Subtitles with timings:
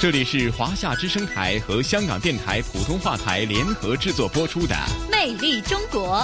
[0.00, 4.74] 这里是华夏之声台和香港电台普通话台联合制作播出的
[5.10, 6.18] 《魅力中国》。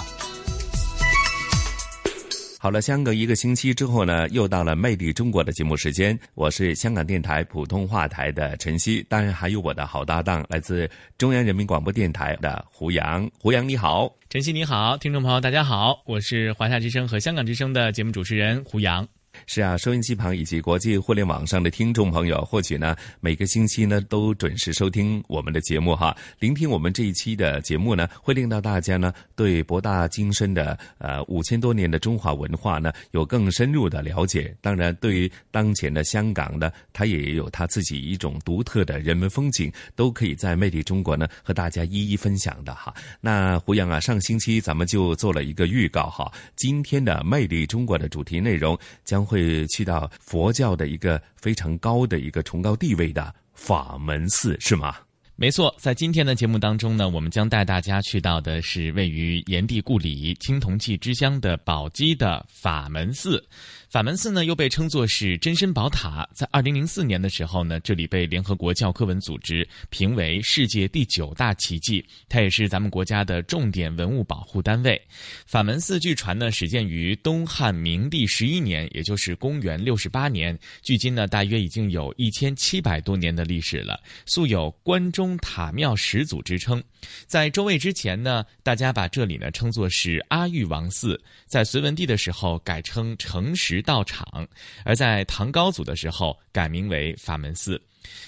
[2.59, 6.19] 好了，相隔一个星期之后呢，又到了《魅力中国》的节目时间。
[6.35, 13.27] 我是香港电台普通话台的晨曦，当然还有我的好搭档，来自中央人民广播电台的胡杨。
[13.39, 19.09] 胡杨你好，晨曦你好，听众朋友大家好，我是华夏之声和香港之声的节目主持人胡杨。
[19.47, 34.55] 是啊，收音机旁以及国际互联网上的听众朋友，或许呢每个星期呢都准时收听我们的节目哈，聆听我们这一期的节目呢，会令到大家呢对博大精深的呃五千多年的中华文化呢有更深入的了解。
[34.61, 42.93] 当然，对于当前的香港呢，它也有它自己一种独特的人文风景，都可以在魅力中国呢和大家一一分享的哈。
[43.23, 49.30] 那胡杨啊，上星期咱们就做了一个预告哈，今天的魅力中国的主题内容将。
[49.31, 54.97] 会去到佛教的一个非常高的一个崇高地位的法门寺，是吗？
[55.41, 63.43] 没错，在今天的节目当中呢，我们将带大家去到的是位于炎帝故里青铜器之乡的宝鸡的法门寺。
[63.89, 66.29] 法门寺呢，又被称作是真身宝塔。
[66.35, 75.01] 在二零零四年的时候呢，这里被联合国教科文组织评为世界第九大奇迹，它也是咱们国家的重点文物保护单位。
[75.47, 86.81] 法门寺据传呢，始建于东汉明帝十一年，也就是公元六十八年，距今呢，大约已经有一千七百多年的历史了，素有关中塔庙始祖之称。
[87.27, 93.81] 在周魏之前呢，大家把这里呢称作是阿育王寺，在隋文帝的时候改称诚实。
[93.81, 94.47] 道场，
[94.85, 97.81] 而在唐高祖的时候改名为法门寺。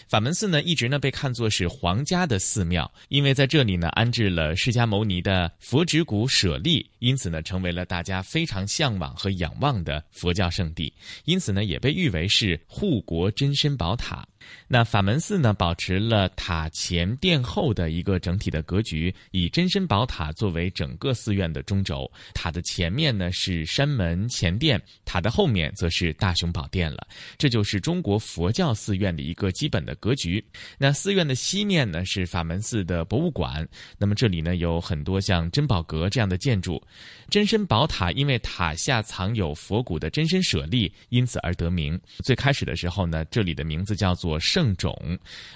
[0.09, 10.93] 法门寺呢，一直呢被看作是皇家的寺庙，因为在这里呢安置了释迦牟尼的佛指骨舍利，因此呢成为了大家非常向往和仰望的佛教圣地。
[11.25, 14.27] 因此呢，也被誉为是护国真身宝塔。
[14.69, 22.11] 那法门寺呢，保持了塔前殿后的一个整体的格局，以真身宝塔作为整个寺院的中轴。
[22.33, 27.07] 塔的前面呢是山门前殿，塔的后面则是大雄宝殿了。
[27.37, 30.43] 这就是中国佛教寺院的一个基本的格局。
[30.79, 36.83] 那寺院的西面呢是法门寺的博物馆，那么这里呢有很多像珍宝阁这样的建筑。
[37.29, 42.01] 真身宝塔因为塔下藏有佛骨的真身舍利，因此而得名。
[42.25, 44.32] 最开始的时候呢，这里的名字叫做。
[44.39, 44.95] 圣冢，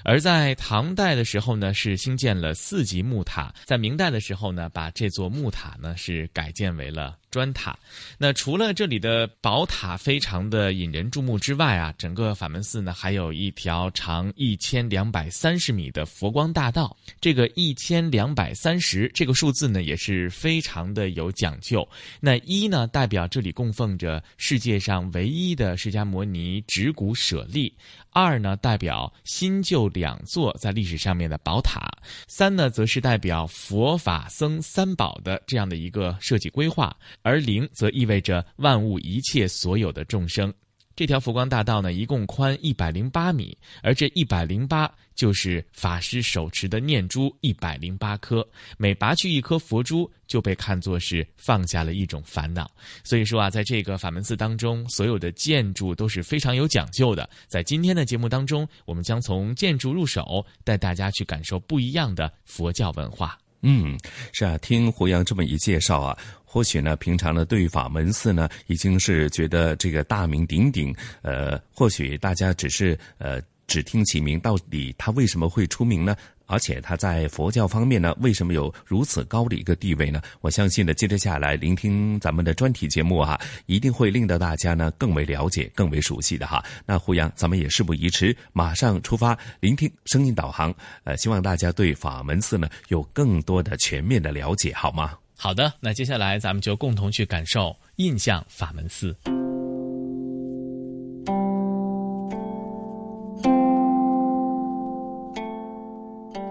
[0.04, 7.16] 而在唐代的时候呢，是兴建了四级木塔；在明代的时候呢，把这座木塔呢是改建为了。
[7.36, 7.78] 砖塔，
[8.16, 16.96] 那除了这里的宝塔非常的引人注目之外啊，整个法门寺呢还有一条长一千两百三十米的佛光大道。
[17.20, 21.86] 这个一千两百三十这个数字呢也是非常的有讲究。
[22.20, 27.70] 那一呢代表这里供奉着世界上唯一的释迦摩尼指骨舍利；
[28.12, 31.80] 二呢代表新旧两座在历史上面的宝塔；
[32.28, 36.96] 三呢则是代表佛法僧三宝的这样的一个设计规划。
[37.26, 40.54] 而零则意味着万物一切所有的众生。
[40.94, 48.48] 这条佛光大道呢，一共宽一百零八米，而这一百零八就是法师手持的念珠一百零八颗。
[48.78, 52.70] 每拔去一颗佛珠，就被看作是放下了一种烦恼。
[53.02, 57.28] 所以说啊，在这个法门寺当中，所有的建筑都是非常有讲究的。
[57.48, 63.36] 在今天的节目当中，我们将从建筑入手，带大家去感受不一样的佛教文化。
[63.62, 63.98] 嗯，
[64.32, 66.16] 是啊，听胡杨这么一介绍啊，
[66.56, 76.16] 或许呢，平常呢对法门寺呢已经是觉得这个大名鼎鼎，呃，或许大家只是呃只听其名，到底他为什么会出名呢？
[76.46, 80.22] 而且他在佛教方面呢，为什么有如此高的一个地位呢？
[80.40, 86.64] 我相信呢，接着下来聆听咱们的专题节目哈，一定会令到大家呢更为了解、更为熟悉的哈。
[86.86, 90.74] 那胡杨，咱们也事不宜迟，马上出发，聆听声音导航。
[91.04, 95.18] 呃，希望大家对法门寺呢有更多的全面的了解，好吗？
[95.38, 99.14] 好的，那接下来咱们就共同去感受印象法门寺。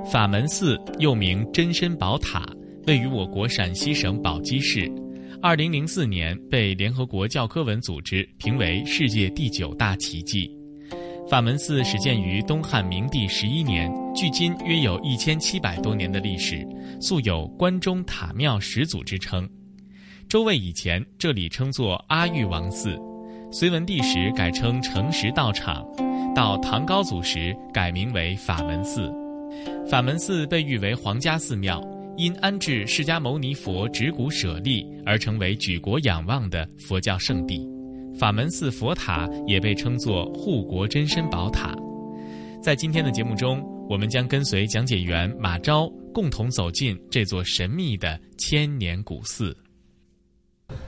[0.10, 2.46] 法门寺又名真身宝塔，
[2.86, 4.90] 位于我国陕西省宝鸡市。
[5.42, 10.50] 二零零四年被联合国教科文组织评为世界第九大奇迹。
[11.30, 16.66] 法门寺始建于东汉明帝十一年，距今约有一千七百多年的历史，
[17.02, 19.48] 素有“关中塔庙始祖”之称。
[20.30, 22.98] 周魏以前，这里称作阿育王寺，
[23.52, 25.86] 隋文帝时改称诚实道场，
[26.34, 29.14] 到唐高祖时改名为法门寺。
[29.86, 31.84] 法门寺被誉为皇家寺庙，
[32.16, 37.70] 因安置释迦牟尼佛指骨舍利而成为举国仰望的佛教圣地。
[38.18, 41.76] 法门寺佛塔也被称作护国真身宝塔。
[42.62, 49.56] 在今天的节目中，我们将跟随讲解员马昭共同走进这座神秘的千年古寺。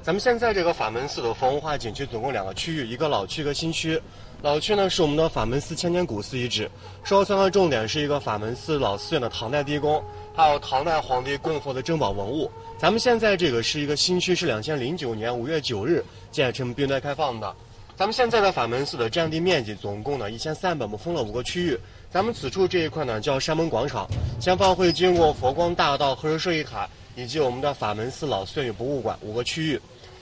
[0.02, 4.02] 咱们现在这个法门寺的风文化景区总共两个区域，一个老区，一个新区。
[4.42, 6.70] 老区呢是我们的法门寺千年古寺遗址，
[7.04, 10.04] 收藏的重点是一个法门寺老寺院的唐代地宫，
[10.36, 12.50] 还有唐代皇帝供奉的珍宝文物。
[12.80, 17.56] 咱们现在这个是一个新区，是两千零九年五月九日建成并对开放的。
[17.96, 21.78] 咱们现在的法门寺的占地面积总共呢一千三百亩，分了五个区域。
[22.10, 24.08] 咱们此处这一块呢叫山门广场，
[24.40, 29.82] 前方会经过佛光大道、和仁摄影塔以及我们的法门寺老寺院博物馆五个区域。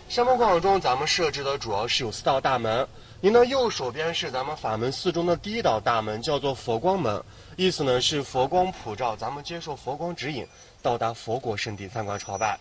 [0.10, 2.88] 山门广场中，咱们设置的主要是有四道大门。
[3.22, 7.24] 您的右手边是咱们法门寺中的第一道大门，叫做佛光门，
[7.56, 10.46] 意思呢是佛光普照，咱们接受佛光指引，
[10.82, 12.60] 到达佛国圣地参观朝拜。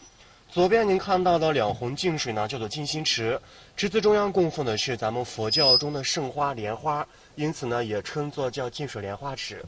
[0.55, 3.41] 左边您看到的两泓净水呢，叫做净心池，
[3.77, 7.05] 池子中央供奉的是咱们佛教中的圣花莲花，
[7.35, 9.65] 因此呢也称作叫净水莲花池。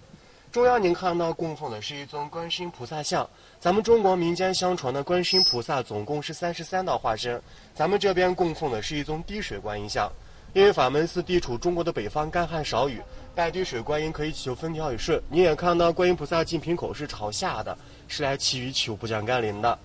[0.53, 3.29] 中央您看到供奉的是一尊观世音菩萨像，
[3.59, 7.43] 咱们中国民间相传的观世音菩萨总共是三十三道化身，
[7.75, 10.09] 咱们这边供奉的是一尊滴水观音像。
[10.53, 13.03] 因为法门寺地处中国的北方，干旱少雨，
[13.35, 15.21] 拜滴水观音可以祈求风调雨顺。
[15.29, 19.77] 你也看到观音菩萨进瓶口是朝下的，是来祈雨求不降甘霖的。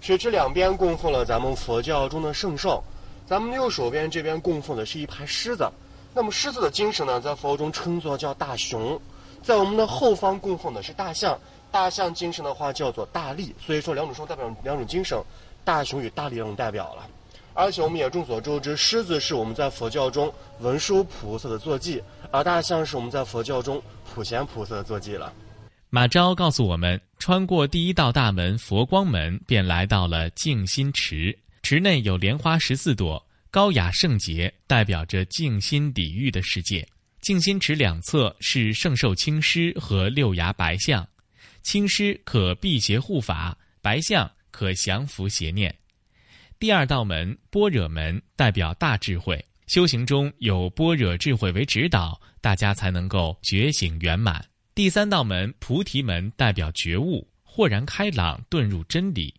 [0.00, 2.82] 水池两边供奉了咱们佛教中的圣兽，
[3.26, 5.70] 咱们右手边这边供奉的是一排狮子。
[6.14, 8.98] 那么狮子的精神呢，在佛中称作叫大雄。
[9.42, 11.38] 在我们的后方供奉的是大象，
[11.70, 13.54] 大象精神的话叫做大力。
[13.60, 15.22] 所以说两种兽代表两种精神，
[15.64, 17.06] 大雄与大力两种代表了。
[17.52, 23.80] 而且我们也众所周知，狮子是我们在佛教中文殊菩萨的坐骑，而大象是我们在佛教中
[24.14, 25.30] 普贤菩萨的坐骑了。
[25.92, 31.36] 马昭告诉我们，穿过第一道大门佛光门，便来到了静心池。
[31.64, 33.20] 池内有莲花十四朵，
[33.50, 36.86] 高雅圣洁，代表着静心抵御的世界。
[37.20, 41.04] 静心池两侧是圣兽青狮和六牙白象，
[41.62, 45.74] 青狮可辟邪护法，白象可降服邪念。
[46.60, 54.44] 第二道门般若门代表大智慧，修行中有般若智慧为指导，大家才能够觉醒圆满。
[54.72, 59.34] 第三道门菩提门代表觉悟，豁然开朗，遁入真理，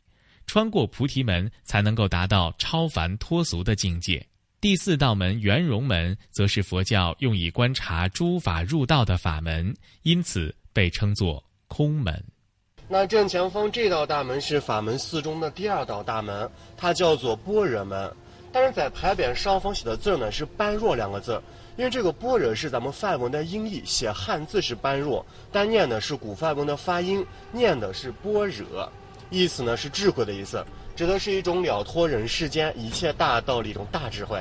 [0.46, 4.24] 穿过菩提门才能够达到超凡脱俗的境界。
[4.60, 9.74] 第四道门圆融门则是佛教用以观察诸法入道的法门，
[10.04, 12.24] 因此被称作空门。
[12.88, 18.14] 那正前方这道大门是法门寺中的第二道大门，它叫做般若门。
[18.52, 21.42] 但是在牌匾上方写的字呢是“般若”两个字，
[21.78, 28.92] 因为这个般若是咱们梵文的音译，写汉字是般若，但念的是古梵文的发音，念的是般若，
[29.30, 30.64] 意思呢是智慧的意思，
[30.96, 34.38] 指的是一种了脱人世间一切大道的一种大智慧。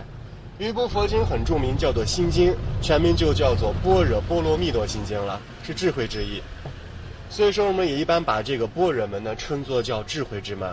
[0.59, 2.51] 有一部佛经很著名，叫做《心经》，
[2.83, 6.43] 全名就叫做《般若波罗蜜多心经》了，是智慧之意。
[7.31, 10.69] 所以说，我们也一般把这个般若门呢称作叫智慧之门。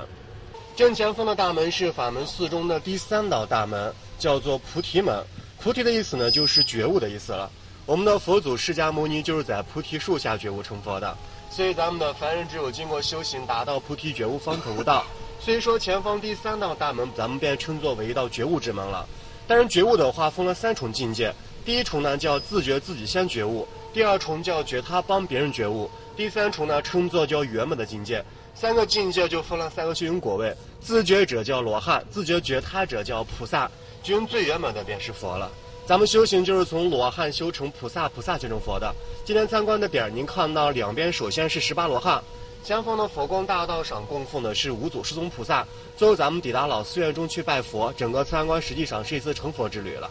[0.78, 5.26] 正前方的大门是法门寺中的第三道大门，叫做菩提门。
[5.60, 7.50] 菩提的意思呢，就是觉悟的意思了。
[7.88, 11.18] 我们的佛祖释迦牟尼就是在菩提树下觉悟成佛的，
[11.50, 15.04] 所以咱们的凡人只有经过修行，达到菩提觉悟，方可悟道。
[15.40, 19.04] 所以说，前方第三道大门，咱们便称作为一道觉悟之门了。
[19.48, 21.34] 但是觉悟的话，分了三重境界。
[21.66, 25.90] 第一重呢，叫自觉自己先觉悟；第二重叫觉他帮别人觉悟。
[26.16, 28.24] 第三重呢，称作叫圆满的境界。
[28.60, 30.52] 三个境界就分了三个修行果位。
[30.82, 33.70] 自觉者叫罗汉，自觉觉他者叫菩萨，
[34.02, 35.52] 其中最圆满的便是佛了。
[35.86, 38.92] 咱们修行就是从罗汉修成菩萨，菩萨修成佛的。
[39.24, 42.24] 今天参观的点儿，您看到两边首先是十八罗汉，
[42.64, 45.64] 前方的佛光大道上供奉的是五祖师尊菩萨。
[45.96, 50.10] 最后咱们抵达老寺院中去拜佛，整个参观实际上是一次成佛之旅了。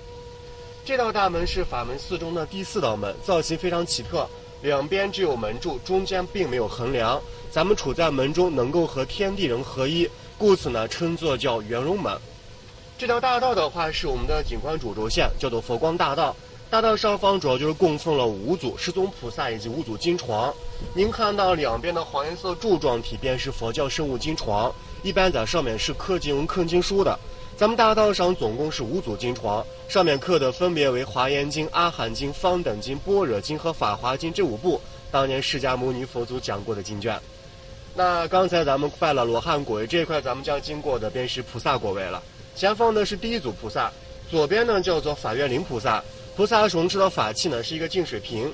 [0.85, 4.29] 这道大门是法门寺中的第四道门，造型非常奇特。
[4.67, 7.23] 两边只有门柱，中间并没有横梁。
[7.53, 12.13] 咱们处在门中，能够和天地人合一，故此呢称作叫圆融门。
[12.99, 16.35] 这条大道的话是我们的景观主轴线，叫做佛光大道。
[16.69, 20.53] 大道上方主要就是供奉了五祖十尊菩萨以及五祖金床。
[20.95, 27.17] 您看到两边的黄颜色柱状体，便是佛教圣物金床，一般在上面是刻经文、刻经书的。
[27.57, 34.79] 咱们大道上总共是五组经床，上面刻的分别为《华严经》《阿含经》《方等经》《般若经》和《法华经》这五部
[35.11, 37.19] 当年释迦牟尼佛祖讲过的经卷。
[37.95, 42.23] 那刚才咱们拜了罗汉果位这一块，咱们将经过的便是菩萨果位了。
[42.55, 43.91] 前方呢是第一组菩萨，
[44.31, 46.05] 左边呢叫做法月灵菩萨，
[46.37, 48.51] 菩萨手持的法器呢是一个净水瓶；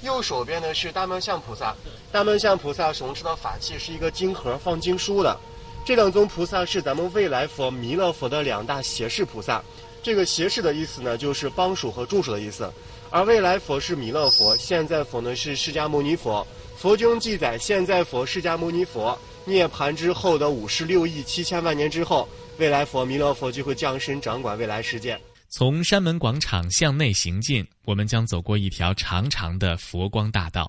[0.00, 1.76] 右手边呢是大门相菩萨，
[2.10, 5.38] 大门相菩萨手持的法器是一个金盒，放经书的。
[5.86, 9.62] 这两尊菩萨是咱们未来佛、弥勒佛的两大胁侍菩萨。
[10.02, 12.68] 这个胁侍的意思呢，就是帮手和助手的意思。
[13.08, 16.44] 而未来佛是弥勒佛，现在佛呢是释迦牟尼佛。
[16.76, 22.28] 佛经记载，现在佛释迦牟尼佛涅槃之后的五十六亿七千万年之后，
[22.58, 25.16] 未来佛弥勒佛就会降生掌管未来世界。
[25.48, 30.68] 从山门广场向内行进，我们将走过一条长长的佛光大道。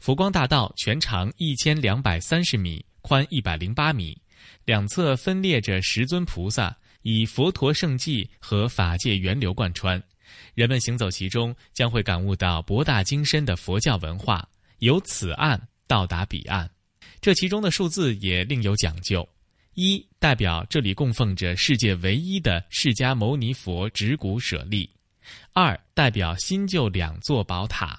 [0.00, 4.20] 佛光大道全长一千两百三十米，宽一百零八米。
[4.68, 9.98] 两侧分列着十尊菩萨，以佛陀圣迹和法界源流贯穿。
[10.54, 14.46] 人们行走其中，将会感悟到博大精深的佛教文化，
[14.80, 16.70] 由此岸到达彼岸。
[17.18, 19.26] 这其中的数字也另有讲究：
[19.72, 24.86] 一代表这里供奉着世界唯一的释迦牟尼佛指骨舍利；
[25.54, 27.98] 二代表新旧两座宝塔；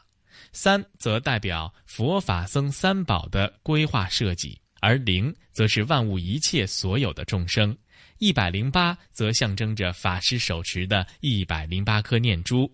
[0.53, 4.55] 三则代表佛法僧三宝的规划设计。
[4.79, 7.75] 而零则是万物一切所有的众生，
[8.17, 12.71] 一百零八则象征着法师手持的一百零八颗念珠，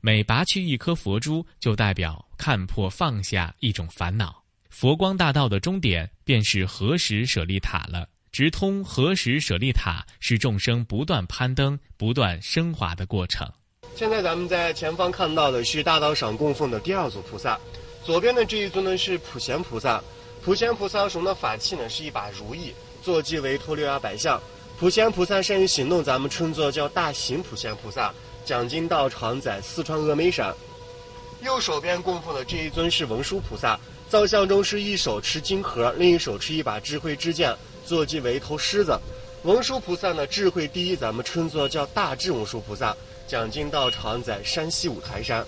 [0.00, 4.42] 每拔去一颗佛珠，就代表看破放下一种烦恼。
[4.70, 13.50] 佛光大道的终点便是何时舍利塔了，直通何时舍利塔是众生不断攀登、不断升华的过程。
[13.96, 17.58] 现在咱们在前方看到的是大道上供奉的第二组菩萨，
[18.04, 20.00] 左边的这一尊呢是普贤菩萨。
[20.42, 24.40] 普贤菩萨手的法器呢是一把如意，坐骑为头六牙白象。
[24.78, 28.14] 普贤菩萨善于行动，咱们称作叫大行普贤菩萨。
[28.44, 30.54] 讲经道场在四川峨眉山。
[31.42, 33.78] 右手边供奉的这一尊是文殊菩萨，
[34.08, 37.54] 造像中是一手持金盒，另一手持一把智慧之剑，
[37.84, 38.98] 坐骑为一头狮子。
[39.42, 42.96] 文殊菩萨呢智慧第一，咱们称作叫大智文殊菩萨。
[43.26, 45.44] 讲经道场在山西五台山。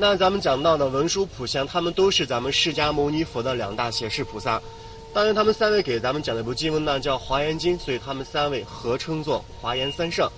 [0.00, 4.62] 那咱们讲到的文殊普贤，他们都是咱们释迦牟尼佛的两大胁侍菩萨。
[5.12, 10.30] 当然，他们三位给咱们讲的一部经文呢，叫《华严经》，所以他们三位合称作华严三圣。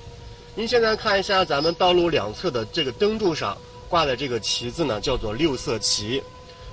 [0.55, 3.55] 您现在看一下咱们道路两侧的这个灯柱上
[3.87, 6.23] 挂的这个旗子呢，叫做六色旗。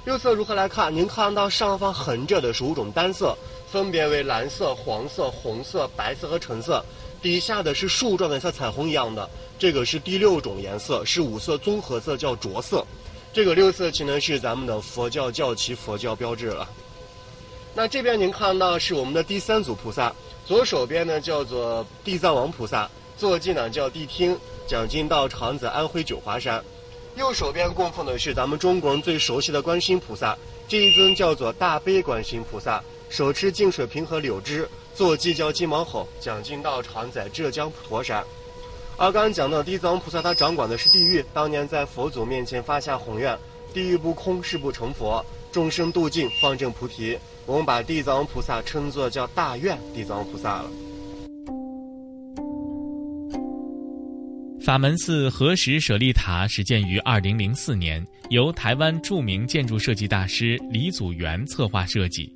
[0.05, 0.95] 六色如何来看？
[0.95, 3.37] 您看到上方横着的是五种单色，
[3.69, 6.81] 分别为蓝色、黄色、红色、白色和橙色。
[7.27, 9.29] 底下的是树状的，像彩虹一样的。
[9.59, 12.87] 这个是第六种颜色，是五色综合色，叫着色。
[13.33, 16.65] 这个六色旗呢，是咱们的佛教教旗、佛教标志了。
[17.75, 20.15] 那这边您看到是我们的第三组菩萨，
[20.45, 26.63] 左手边呢叫做地藏王菩萨，坐骑呢叫谛听，讲经道场在安徽九华山。
[27.17, 34.65] 右手边供奉的是咱们中国人最熟悉的观世音菩萨，这一尊叫做大悲观世音菩萨，手持净水瓶和柳枝，
[34.97, 38.23] 坐骑叫金毛后，讲经道场在浙江普陀山。
[38.97, 41.23] 而刚讲到地藏菩萨，他掌管的是地狱。
[41.35, 43.37] 当年在佛祖面前发下宏愿：
[43.71, 47.15] 地狱不空，誓不成佛；众生度尽，方证菩提。
[47.45, 50.71] 我们把地藏菩萨称作叫大愿地藏菩萨了。
[54.59, 62.33] 法门寺何时舍利塔始建于二零零四年，由台湾著名建筑设计大师李祖元策划设计，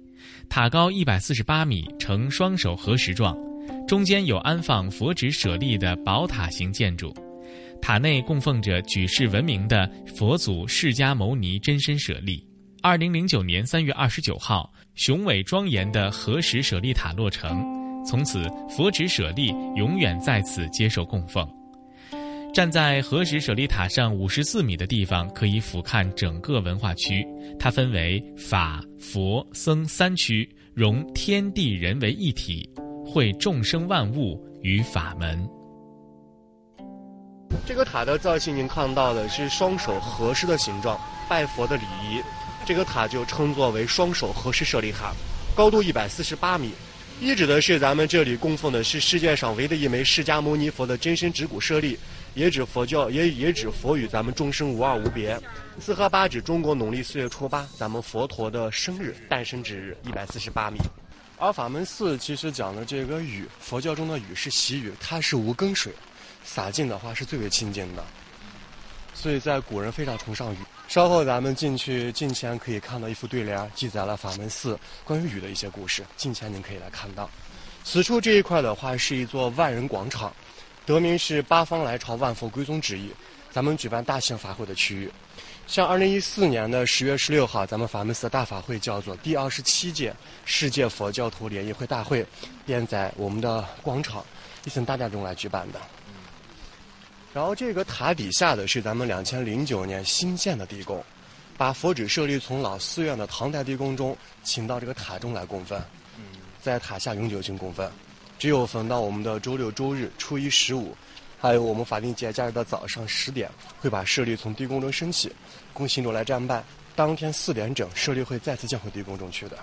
[0.52, 3.34] 塔高一百四十八米，呈双手合十状。
[3.88, 7.16] 中间有安放佛指舍利的宝塔形建筑，
[7.82, 12.46] 塔内供奉着举世闻名的佛祖释迦牟尼真身舍利。
[12.82, 17.64] 二零零九年三月二十九号，雄伟庄严的合石舍利塔落成，
[18.06, 21.50] 从此佛指舍利永远在此接受供奉。
[22.54, 27.26] 站在合石舍利塔上五十四米的地方，可以俯瞰整个文化区。
[27.58, 32.70] 它分为法、佛、僧三区，融天地人为一体。
[33.06, 35.46] 会众生万物与法门。
[37.66, 40.98] 这个塔的造型，您看到的是双手合十的形状，
[41.30, 42.22] 拜佛的礼仪。
[42.66, 45.14] 这个塔就称作为双手合十舍利塔，
[45.56, 46.72] 高度一百四十八米。
[47.20, 51.98] 一指的是咱们这里供奉的是世界上唯一的一枚释迦牟尼佛的真身指骨舍利，
[52.34, 55.40] 也指佛教，也也指佛与咱们众生无二无别。
[55.80, 60.80] 四合八指中国农历四月初八，咱们佛陀的生日诞生之日，一百四十八米。
[61.38, 65.92] 而法门寺其实讲的这个雨，佛教中的雨是喜雨，它是无根水，
[66.44, 68.06] 洒尽的话是最为清净的，
[69.14, 70.58] 所以在古人非常崇尚雨。
[70.88, 77.30] 稍后咱们进去近前可以看到一副对联，记载了法门寺关于雨的一些故事，近前您可以来看到。
[77.84, 80.32] 此处这一块的话是一座万人广场，
[80.92, 83.12] 得名是八方来朝、万佛归宗之意。
[83.50, 85.12] 咱们举办大型法会的区域，
[85.68, 90.14] 像二零一四年的十月十六号，咱们法门寺的大法会叫做第二十七届
[90.46, 92.26] 世界佛教徒联谊会大会，
[92.66, 94.26] 便在我们的广场
[94.66, 95.80] 一层大殿中来举办的。
[97.34, 101.04] 然后这个塔底下的是咱们两千零九年新建的地宫，
[101.58, 105.82] 把佛指舍利从老寺院的唐代地宫中请到这个塔中来供奉，
[106.62, 107.90] 在塔下永久性供奉，
[108.42, 110.98] 只有逢到我们的周六周日、初一十五，
[111.40, 113.48] 还有我们法定节假日的早上十点，
[113.80, 115.32] 会把舍利从地宫中升起，
[115.72, 116.64] 供信众来瞻拜。
[116.96, 119.60] 当天四点整，舍利会再次降回地宫中去的。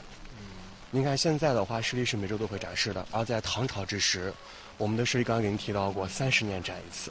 [0.92, 4.32] 您看现在的话，舍利是每周都会展示的，而在唐朝之时，
[4.76, 7.10] 我们的舍利刚刚给您提到过，三十年展一次。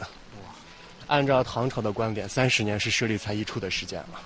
[1.08, 4.22] 按照唐朝的观点，三十年是舍利才一出的时间了。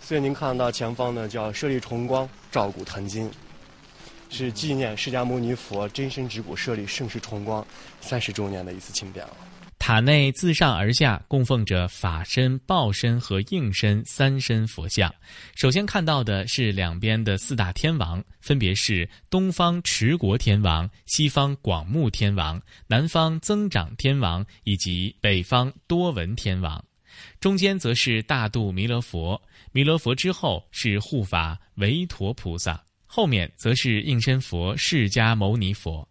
[0.00, 3.30] 所以您看到前方呢，叫舍利重光照古腾今，
[4.30, 7.66] 是纪念释迦牟尼佛真身指骨舍利盛世重光
[8.00, 9.36] 三十周年的一次庆典了。
[9.78, 15.12] 塔内自上而下供奉着法身、报身和应身三身佛像。
[15.56, 26.84] 首先看到的是两边的四大天王，分别是东方持国天王、西方广目天王、南方增长天王以及北方多闻天王。
[27.40, 29.40] 中间则是大肚弥勒佛，
[29.72, 32.80] 弥勒佛之后是护法维陀菩萨，
[33.12, 36.08] 后面则是应身佛释迦牟尼佛。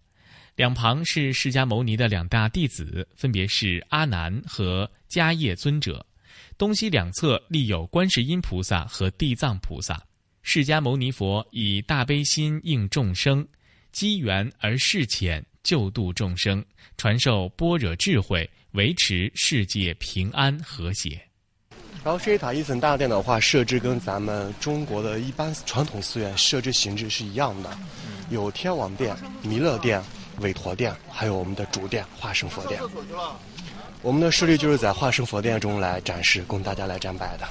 [0.57, 6.05] 两旁是释迦牟尼的两大弟子，分别是阿难和迦叶尊者。
[6.57, 10.05] 东西两侧立有观世音菩萨和地藏菩萨。
[10.41, 13.47] 释迦牟尼佛以大悲心应众生，
[13.93, 16.61] 机缘而示浅，救度众生，
[16.97, 21.28] 传授般若智慧，维持世界平安和谐。
[22.03, 27.69] 然后这一塔一层大殿的话，设置跟咱们中国的一般传统寺院设置形制是一样的，
[28.29, 30.01] 有天王殿、弥勒殿。
[30.41, 32.79] 韦陀殿，还有我们的主殿化身佛殿。
[34.01, 37.45] 我们的势力就是在化身佛殿中来展示，供大家来瞻拜的。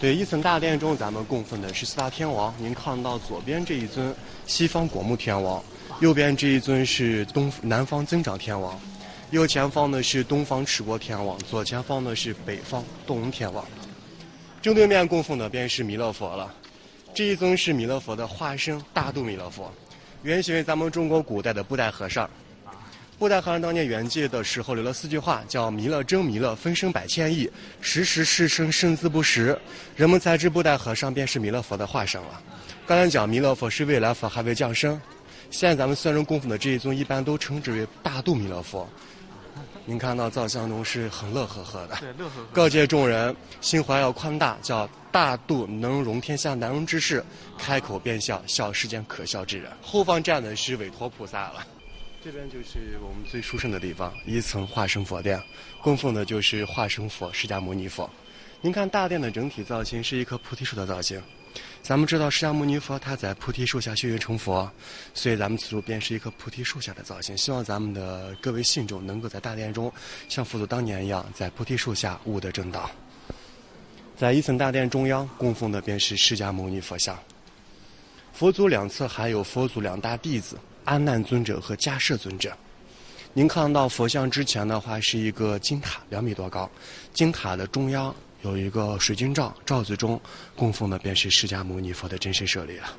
[0.00, 2.54] 对，一层大殿中，咱们供奉的是四大天王。
[2.58, 5.62] 您看到左边这一尊西方果木天王，
[6.00, 8.80] 右边这一尊是东南方增长天王，
[9.30, 13.64] 右前方呢是东方持国天王，左前方呢是北方东天王。
[14.62, 16.54] 正对面供奉的便是弥勒佛了，
[17.12, 19.72] 这一尊是弥勒佛的化身大肚弥勒佛。
[20.22, 22.30] 原型于咱们中国古代的布袋和尚。
[23.18, 27.48] 布袋和尚当年圆寂的时候留了四句话，叫“弥勒真弥勒，分身百千亿，
[27.80, 29.58] 时时是生，生自不识”。
[29.94, 32.42] 人们才知布袋和尚便是弥勒佛的化身了。
[32.86, 35.00] 刚才讲弥勒佛是未来佛，还未降生。
[35.50, 38.88] 现在咱们僧人供奉的这一尊，一般都称之为大肚弥勒佛。
[39.86, 42.46] 您看到造像中是很乐呵呵的，对，乐呵呵。
[42.52, 47.22] 告诫众人心怀要宽大，叫大度能容天下难容之事，
[47.58, 49.70] 开口便笑，笑世间可笑之人。
[49.82, 51.66] 后方站的是韦陀菩萨了，
[52.24, 55.38] 这边就是我们最殊胜的地方，一层化身佛殿，
[55.82, 58.08] 供奉的就是化身佛释迦牟尼佛。
[58.64, 61.22] 您看大殿的整体造型是一棵菩提树的造型。
[61.82, 64.66] 咱们知道释迦牟尼佛他在菩提树下修行成佛，
[65.12, 67.36] 所以咱们此处便是一棵菩提树下的造型。
[67.36, 69.92] 希望咱们的各位信众能够在大殿中
[70.30, 72.90] 像佛祖当年一样，在菩提树下悟得正道。
[74.16, 77.18] 在一层大殿中央供奉的便是释迦牟尼佛像，
[78.32, 82.56] 佛祖两侧还有佛祖两大弟子阿难尊者和迦摄尊者。
[83.34, 86.70] 您看到佛像之前的话是一个金塔，两米多高，
[87.12, 88.14] 金塔的中央。
[88.50, 90.20] 有一个水晶罩，罩子中
[90.54, 92.96] 供奉的便是释迦牟尼佛的真身舍利了。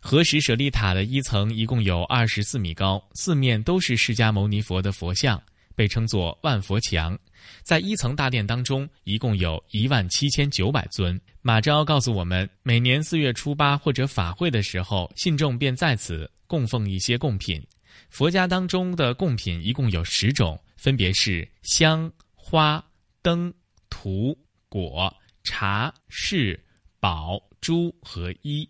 [0.00, 5.42] 合石舍利塔的一层一共有二十四米高，四面都是释迦牟尼佛的佛像，
[5.74, 7.18] 被称作万佛墙。
[7.62, 11.18] 在一层大殿当中，一共有一万七千九百尊。
[11.40, 17.62] 马昭告诉我们，每年四月初八或者法会的时候，信众便在此供奉一些贡品。
[18.10, 22.84] 佛家当中的贡品一共有十种，分别是香、花、
[23.22, 23.52] 灯、
[23.88, 24.36] 图。
[24.74, 26.60] 果、茶、饰、
[26.98, 28.68] 宝、珠和衣，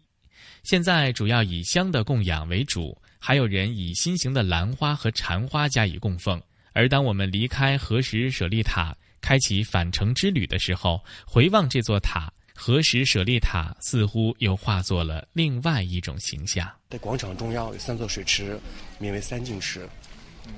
[0.62, 6.38] 现在主要以香的供养为主，还有人以心形的兰花和禅花加以供奉。
[6.74, 16.70] 而当我们离开何时舍利塔，开启返程之旅的时候，回望这座塔，何时舍利塔似乎又化作了另外一种形象。
[16.90, 18.60] 在广场中央有三座水池，
[18.98, 19.88] 名为三净池，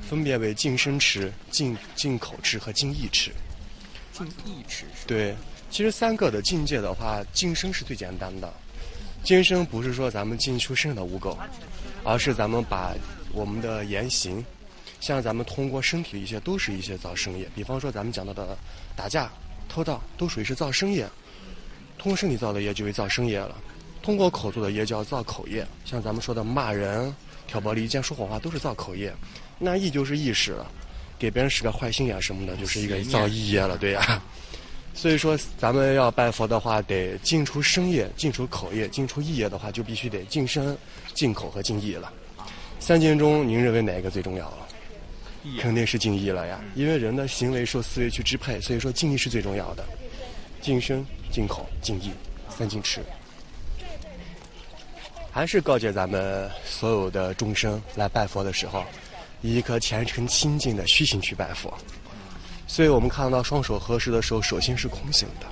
[0.00, 3.30] 分别为净身池、净净口池和净意池。
[4.24, 5.34] 净意池对，
[5.70, 8.52] 其实三个的境界的话，晋升是最简单的。
[9.22, 11.36] 晋升不是说咱们净出身的污垢，
[12.04, 12.94] 而是咱们把
[13.32, 14.44] 我们的言行，
[15.00, 17.48] 像咱们通过身体的一些，都是一些造生业。
[17.54, 18.56] 比方说咱们讲到的
[18.94, 19.30] 打架、
[19.68, 21.08] 偷盗，都属于是造生业。
[21.98, 23.56] 通过身体造的业就为造生业了，
[24.02, 25.66] 通过口做的业叫造口业。
[25.84, 27.12] 像咱们说的骂人、
[27.48, 29.12] 挑拨离间、说谎话都是造口业。
[29.58, 30.70] 那意就是意识了，
[31.18, 34.22] 给别人使个坏心眼什么的，就是一个造意业了，对呀。
[34.94, 40.76] 所以说，咱们要拜佛的话，得净除身业、净除口业、净除意业的话，就必须得净身、
[41.12, 42.10] 净口和净意了。
[42.80, 44.66] 三件中，您认为哪一个最重要了？
[45.60, 49.84] 肯定是净意了呀，因为人的行为受思维去支配，所以说净意是最重要的。
[50.62, 52.10] 净身、净口、净意，
[52.48, 53.00] 三净持。
[55.30, 58.82] 还是告诫咱们所有的众生来拜佛的时候，
[59.46, 61.72] 以一颗虔诚清净的虚心去拜佛。
[62.66, 65.46] 所以我们看到双手合十的时候，手心是空心的，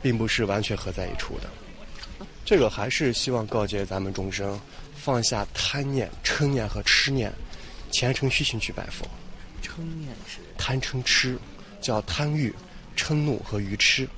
[0.00, 2.26] 并不是完全合在一处的。
[2.46, 4.58] 这个还是希望告诫咱们众生，
[4.96, 7.30] 放下贪念、嗔念和痴念，
[7.90, 9.06] 虔诚虚心去拜佛。
[9.62, 11.38] 嗔念是贪嗔痴，
[11.80, 12.52] 叫贪欲、
[12.96, 14.08] 嗔怒和愚痴，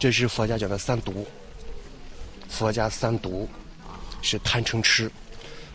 [0.00, 1.24] 这是佛家讲的三毒。
[2.48, 3.48] 佛家三毒
[4.20, 5.10] 是贪嗔痴，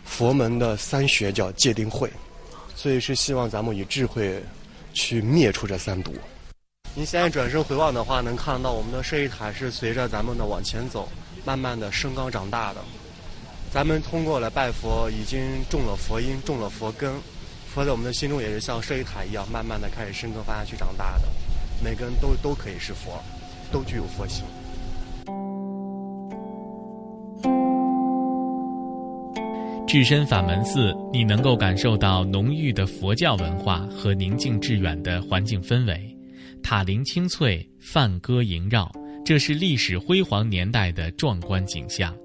[0.03, 2.11] 佛门的三学叫戒定慧，
[2.81, 4.41] 所以是希望咱们以智慧。
[4.93, 6.13] 去灭除这三毒。
[6.93, 11.07] 您现在转身回望的话，能看到我们的舍利塔是随着咱们的往前走，
[11.45, 12.81] 慢慢的升高长大的。
[13.71, 17.13] 咱们通过了拜佛，已经种了佛因，种了佛根。
[17.73, 21.29] 佛在我们的心中也是像舍利塔一样，慢慢的开始生根发芽去长大的。
[21.81, 23.23] 每个人都都可以是佛，
[23.71, 24.43] 都具有佛性。
[29.91, 36.17] 置身法门寺，你能够感受到浓郁的佛教文化和宁静致远的环境氛围，
[36.63, 38.89] 塔林清脆，梵歌萦绕，
[39.25, 42.15] 这是历史辉煌年代的壮观景象。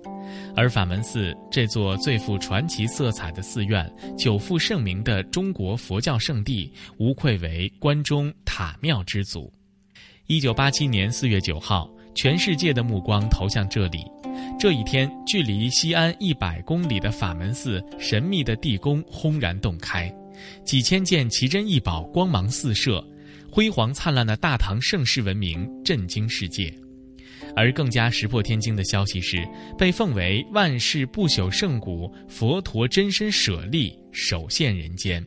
[0.54, 9.52] 而法门寺这座最富传奇色彩的寺院，久负盛名的中国佛教圣地，无愧为关中塔庙之祖。
[10.28, 14.04] 一九八七年四月九号，全世界的目光投向这里。
[14.58, 20.10] 这一天，距离西安一百公里的法门寺神秘的地宫轰然洞开，
[20.64, 23.06] 几千件奇珍异宝光芒四射，
[23.52, 26.72] 辉煌灿烂的大唐盛世文明震惊世界。
[27.54, 35.24] 而更加石破天惊的消息是，被奉为万世不朽圣古佛陀真身舍利首现人间。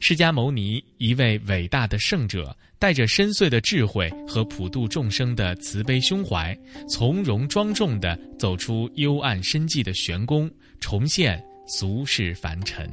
[0.00, 2.56] 释迦牟尼，一位伟大的圣者。
[2.82, 6.52] 带着深邃的智慧和普度众生的慈悲胸怀，
[6.88, 12.92] 从容庄重地走出幽暗深寂的玄宫，重现俗世凡尘。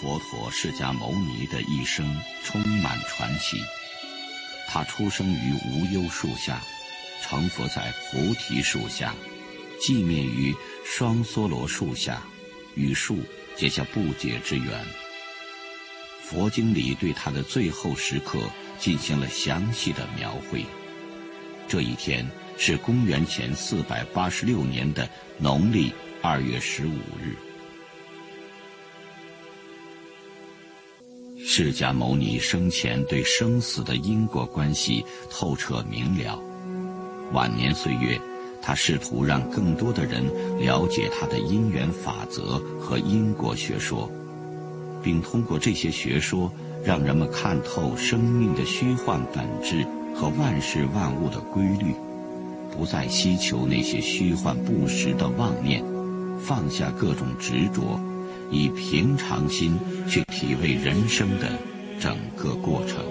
[0.00, 2.06] 佛陀释迦牟尼的一生
[2.44, 3.56] 充满传奇。
[4.68, 6.62] 他出生于无忧树下，
[7.24, 9.12] 成佛在菩提树下，
[9.80, 12.22] 寂灭于双梭罗树下，
[12.76, 13.18] 与树
[13.56, 15.03] 结下不解之缘。
[16.34, 18.40] 佛经里对他的最后时刻
[18.76, 20.64] 进行了详细的描绘。
[21.68, 27.36] 这一天是公元前四百八十六年的农历二月十五日。
[31.46, 36.36] 释迦牟尼生前对生死的因果关系透彻明了，
[37.32, 38.20] 晚年岁月，
[38.60, 40.24] 他试图让更多的人
[40.58, 44.10] 了解他的因缘法则和因果学说。
[45.04, 46.50] 并通过这些学说，
[46.82, 51.94] 让人们看透生命的虚幻本质和万事万物的规律，
[52.74, 55.84] 不再希求那些虚幻不实的妄念，
[56.40, 58.00] 放下各种执着，
[58.50, 61.52] 以平常心去体味人生的
[62.00, 63.04] 整个过程。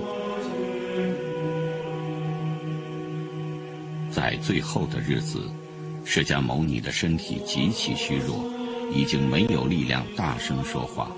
[4.12, 5.42] 在最后的日子，
[6.04, 8.44] 释迦牟尼的身体极其虚弱，
[8.94, 11.12] 已经没有力量大声说话。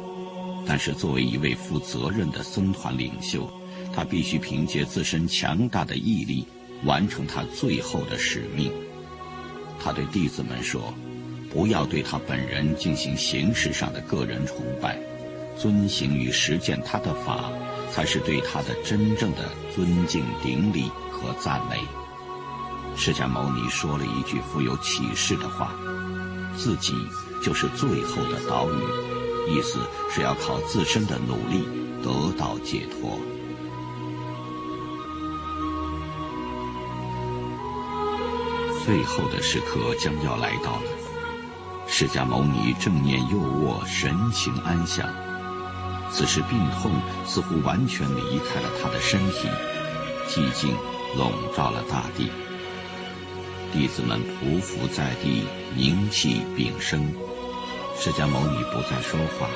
[0.68, 3.48] 但是，作为一位负责任的僧团领袖，
[3.94, 6.48] 他必须凭借自身强大的毅力，
[6.84, 8.72] 完成他最后的使命。
[9.80, 10.92] 他对弟子们说
[11.54, 14.98] ：“不要对他本人进行形式上的个人崇拜，
[15.56, 17.52] 遵行与实践他的法，
[17.92, 21.78] 才是对他的真正的尊敬、顶礼和赞美。”
[22.98, 25.76] 释迦牟尼说了一句富有启示的话
[26.58, 26.94] ：“自己
[27.44, 29.05] 就是最后的岛屿。”
[29.48, 29.80] 意思
[30.10, 31.68] 是要靠自身的努力
[32.04, 33.20] 得到解脱。
[38.86, 40.84] 最后的时刻将要来到了，
[41.88, 45.08] 释迦牟尼正念右卧，神情安详。
[46.12, 46.92] 此时病痛
[47.26, 49.48] 似乎完全离开了他的身体，
[50.28, 50.72] 寂静
[51.18, 52.30] 笼罩了大地。
[53.74, 57.12] 弟子们匍匐在地，凝气屏声。
[57.98, 59.50] 释迦牟尼不再说话，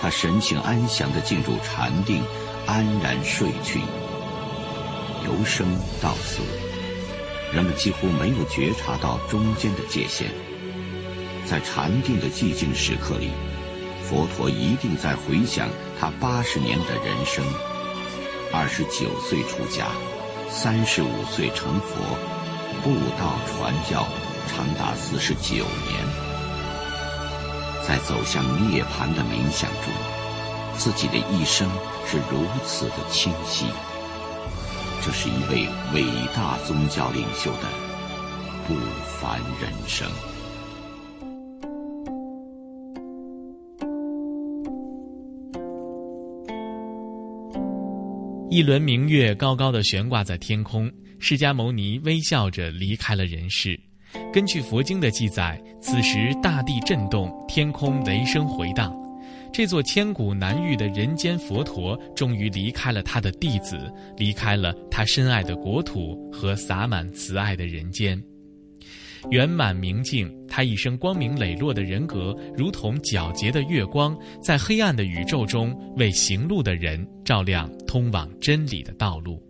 [0.00, 2.22] 他神情安详地进入禅定，
[2.66, 3.80] 安然睡去。
[5.24, 5.66] 由生
[6.02, 6.40] 到死，
[7.52, 10.30] 人们几乎没有觉察到中间的界限。
[11.44, 13.30] 在禅定的寂静时刻里，
[14.02, 17.44] 佛陀一定在回想他八十年的人生：
[18.52, 19.86] 二十九岁出家，
[20.50, 21.96] 三十五岁成佛，
[22.82, 24.06] 布道传教
[24.48, 26.25] 长达四十九年，
[27.86, 29.92] 在走向涅槃的冥想中，
[30.76, 31.70] 自己的一生
[32.04, 33.66] 是如此的清晰。
[35.04, 36.02] 这是一位伟
[36.34, 37.68] 大宗教领袖的
[38.66, 38.74] 不
[39.20, 40.10] 凡人生。
[48.50, 53.78] 一轮明月高高的悬挂在天空，释迦牟尼微笑着离开了人世。
[54.32, 58.94] 根据佛经的记载，此时大地震动，天空雷声回荡，
[59.52, 68.22] 这座千古难遇的人间佛陀终于离开了他的弟子，离开了他深爱的国土和洒满慈爱的人间。
[69.30, 79.42] 圆满明净，他一生光明磊落的人格，如同皎洁的月光，在黑暗的宇宙中为行路的人照亮通往真理的道路。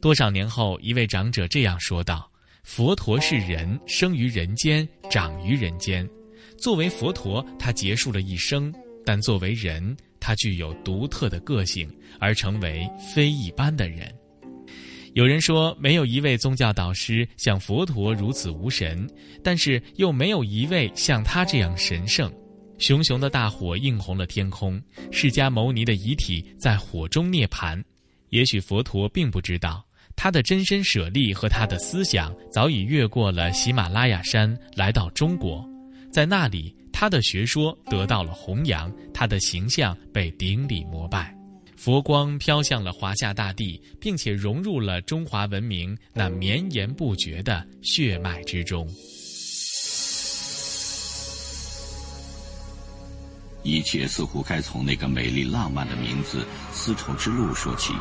[0.00, 2.30] 多少年后，一位长者这样说道
[2.64, 6.08] ：“佛陀是人，生于人间，长于人间。
[6.56, 8.72] 作为佛陀，他结束了一生；
[9.04, 11.86] 但作为人，他具有独特的个性，
[12.18, 14.12] 而成为非一般的人。”
[15.12, 19.06] 有人说，没有一位宗教导师像佛陀如此无神，
[19.42, 22.32] 但是又没有一位像他这样神圣。
[22.78, 27.80] 熊熊的大火映红了天空，释迦牟尼的遗体在火中涅槃。
[28.30, 29.84] 也许佛陀并不知道，
[30.16, 35.68] 他的真身舍利和他的思想早已越过了喜马拉雅山，来到中国，
[36.10, 41.34] 在那里，他的学说得到了弘扬，他的形象被顶礼膜拜。
[41.76, 48.88] 佛光飘向了华夏大地，并且融入了中华文明那绵延不绝的血脉之中。
[53.62, 57.92] 一切似乎该从那个美丽浪漫的名字“丝绸之路”说起。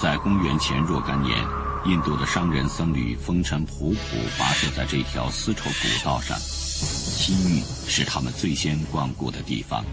[0.00, 1.38] 在公元前若干年，
[1.86, 3.96] 印度的商人僧侣风尘仆仆
[4.38, 9.84] 跋涉在这条丝绸古道上，西域是他们最先光顾的地方。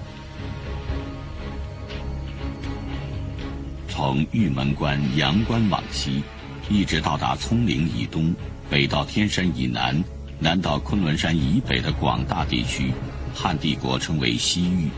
[3.88, 6.24] 从玉门关、阳关往西，
[6.68, 8.34] 一直到达葱岭以东，
[8.70, 10.04] 北到天山以南，
[10.40, 12.92] 南到昆仑山以北的广大地区，
[13.36, 14.90] 汉帝国称为西域。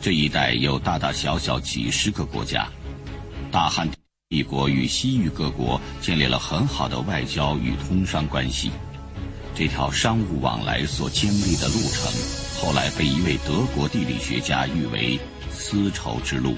[0.00, 2.68] 这一带有大大小小几十个国家。
[3.50, 3.88] 大汉
[4.30, 8.70] 帝国与西域各国建立了很好的外交与通商关系。
[9.54, 12.10] 这条商务往来所经历的路程，
[12.58, 15.20] 后来被一位德国地理学家誉为
[15.52, 16.56] “丝绸之路”。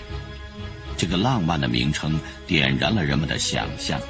[0.96, 4.00] 这个浪漫的名称点燃了人们的想象。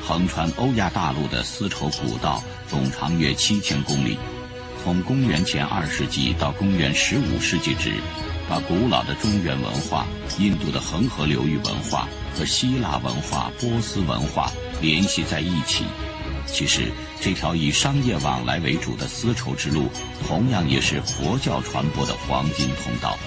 [0.00, 4.16] 横穿欧亚大陆的丝绸古道总长约七千公里，
[4.82, 7.92] 从公元前二世纪到公元十五世纪止，
[8.48, 10.06] 把古老的中原文化、
[10.38, 12.08] 印度的恒河流域文化
[12.38, 15.84] 和希腊文化、波斯文化联系在一起。
[16.46, 19.88] 其实，这条以商业往来为主的丝绸之路，
[20.24, 23.18] 同样也是佛教传播的黄金通道。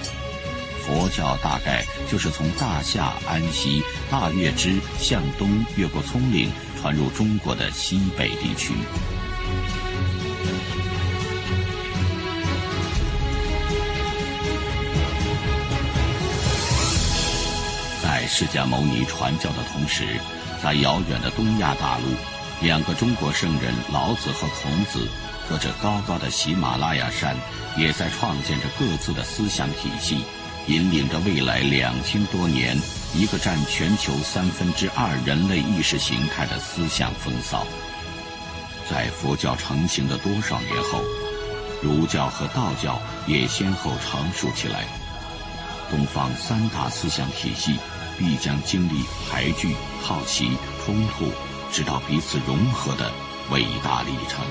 [0.80, 8.72] 佛教大概就是从大夏、安息、大月支向东越过葱岭，传入中国的西北地区。
[18.22, 20.20] 在释迦牟尼传教的同时，
[20.62, 22.04] 在遥远的东亚大陆，
[22.60, 25.08] 两个中国圣人老子和孔子，
[25.48, 27.36] 隔着高高的喜马拉雅山，
[27.76, 30.22] 也在创建着各自的思想体系。
[30.68, 32.78] 引领着未来两千多年
[33.12, 37.66] 一个占全球三分之二人类意识形态的思想风骚，
[38.88, 41.00] 在佛教成型的多少年后，
[41.82, 44.84] 儒教和道教也先后成熟起来。
[45.90, 47.76] 东方三大思想体系
[48.22, 51.28] 必将经历排拒、好奇、冲突，
[51.72, 53.10] 直到彼此融合的
[53.50, 54.46] 伟大历程。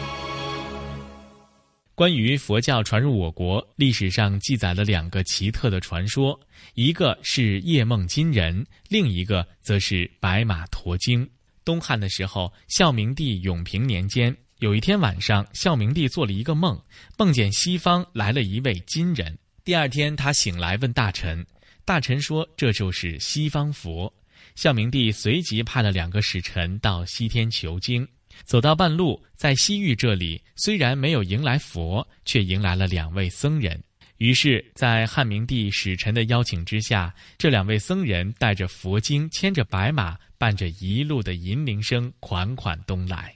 [1.95, 6.37] 关于佛教传入我国，历史上记载了两个奇特的传说，
[6.73, 11.25] 一个是夜梦金人，另一个则是白马驮经。
[11.63, 16.77] 东汉的时候，孝明帝永平年间，有一天晚上，孝明帝做了一个梦，
[17.17, 19.37] 梦见西方来了一位金人。
[19.63, 21.45] 第二天，他醒来问大臣，
[21.85, 24.11] 大臣说这就是西方佛。
[24.55, 28.07] 孝明帝随即派了两个使臣到西天求经。
[28.43, 33.81] 走到半路，在西域这里，虽然没有迎来佛，却迎来了两位僧人。
[34.17, 43.35] 于是，在汉明帝使臣的邀请之下，这两位僧人带着佛经，牵着白马，伴着一路的银铃声，款款东来。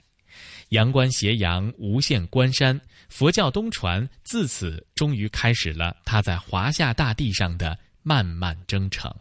[0.70, 9.12] 阳关斜阳无限关山，佛教东传自此终于开始了它在华夏大地上的漫漫征程。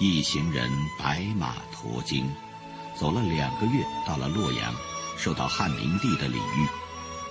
[0.00, 2.28] 一行人白马驮经，
[2.98, 4.74] 走了两个月，到了洛阳，
[5.16, 6.66] 受到汉明帝的礼遇。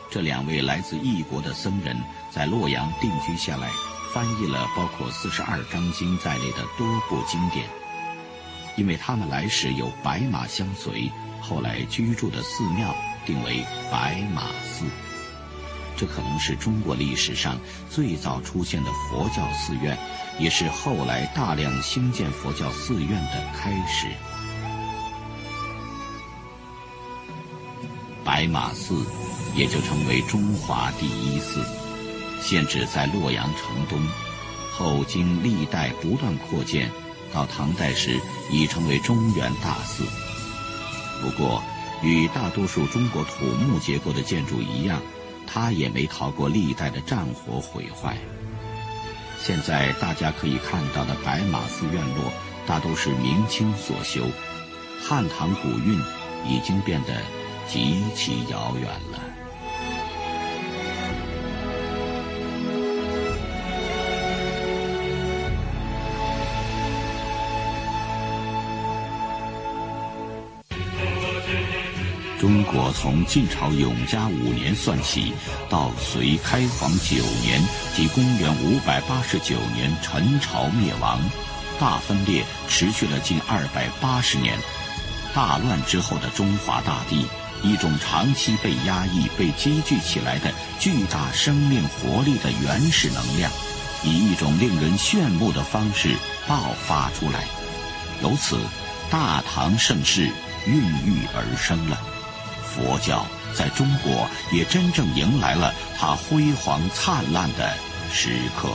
[0.09, 3.69] 这两位来自异国的僧人在洛阳定居下来，
[4.13, 7.67] 翻译了包括四十二章经在内的多部经典。
[8.77, 14.85] 因为他们来时有白马相随，后来居住的寺庙定为白马寺。
[16.01, 19.95] 这可能是中国历史上最早出现的佛教寺院，
[20.39, 24.07] 也是后来大量兴建佛教寺院的开始。
[28.23, 28.95] 白马寺
[29.55, 31.63] 也就成为中华第一寺，
[32.41, 34.01] 现址在洛阳城东，
[34.71, 36.89] 后经历代不断扩建。
[37.31, 38.19] 到唐代时，
[38.51, 40.03] 已成为中原大寺。
[41.21, 41.61] 不过，
[42.01, 44.99] 与大多数中国土木结构的建筑一样，
[45.51, 48.15] 他也没逃过历代的战火毁坏。
[49.37, 52.31] 现在大家可以看到的白马寺院落，
[52.65, 54.23] 大都是明清所修，
[55.01, 55.99] 汉唐古韵
[56.47, 57.21] 已经变得
[57.67, 59.10] 极其遥远了。
[72.41, 75.31] 中国从晋朝永嘉五年算起，
[75.69, 77.61] 到隋开皇九年
[77.95, 81.21] 即公元五百八十九年陈朝灭亡，
[81.79, 84.57] 大分裂持续了近二百八十年。
[85.35, 87.27] 大乱之后的中华大地，
[87.61, 93.51] 一种长期被压抑、被积聚起来的巨大生命活力的原始能量，
[94.03, 96.15] 以一种令人炫目的方式
[96.47, 97.45] 爆发出来，
[98.23, 98.57] 由此，
[99.11, 100.23] 大唐盛世
[100.65, 102.01] 孕育而生了。
[102.73, 107.73] 佛教在中国也真正迎来了它辉煌灿烂的
[108.11, 108.69] 时刻。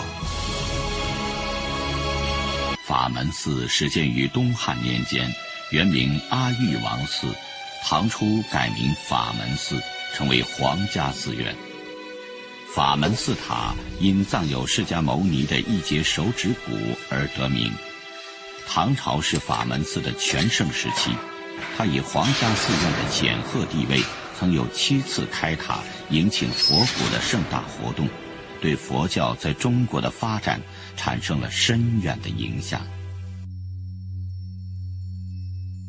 [2.85, 5.32] 法门寺始建于东汉年间，
[5.70, 7.26] 原名阿育王寺，
[7.85, 9.82] 唐初改名法门寺，
[10.14, 11.54] 成为皇家寺院。
[12.74, 16.72] 法门寺塔因藏有释迦牟尼的一节手指骨
[17.11, 17.72] 而得名。
[18.68, 21.11] 唐朝是法门寺的全盛时期。
[21.77, 24.01] 他以皇家寺院的显赫地位，
[24.38, 28.09] 曾有七次开塔迎请佛骨的盛大活动，
[28.61, 30.61] 对佛教在中国的发展
[30.97, 32.81] 产生了深远的影响。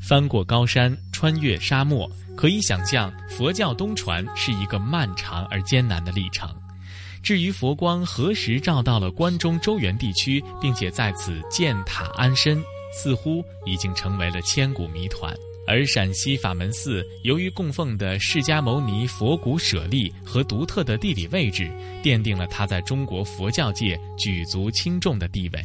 [0.08, 6.50] 翻过高山，穿越沙漠，可以想象佛教东传是一个漫长而艰难的历程。
[7.22, 15.36] 至于佛光何时照到了关中周原地区，并且在此建塔安身，似乎已经成为了千古谜团。
[15.68, 21.70] 而陕西法门寺由于供奉的释迦牟尼佛骨舍利和独特的地理位置，
[22.02, 25.60] 奠定了它在中国佛教界举足轻重的地位。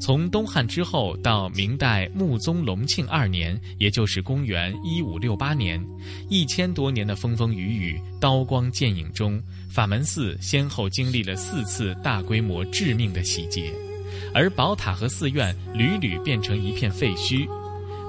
[0.00, 5.84] 从东汉之后到明代穆宗隆庆二年，也就是公元一五六八年，
[6.30, 13.74] 一千多年的风风雨雨、刀光剑影中，法门寺先后经历了四次大规模致命的洗劫，
[14.32, 17.46] 而宝塔和寺院屡屡变成一片废墟。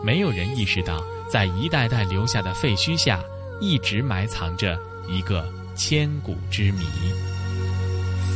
[0.03, 3.23] 没有人意识到，在一代代留下的废墟下，
[3.59, 6.83] 一直埋藏着一个千古之谜。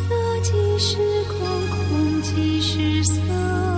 [0.08, 3.75] 色即是空，空即是色。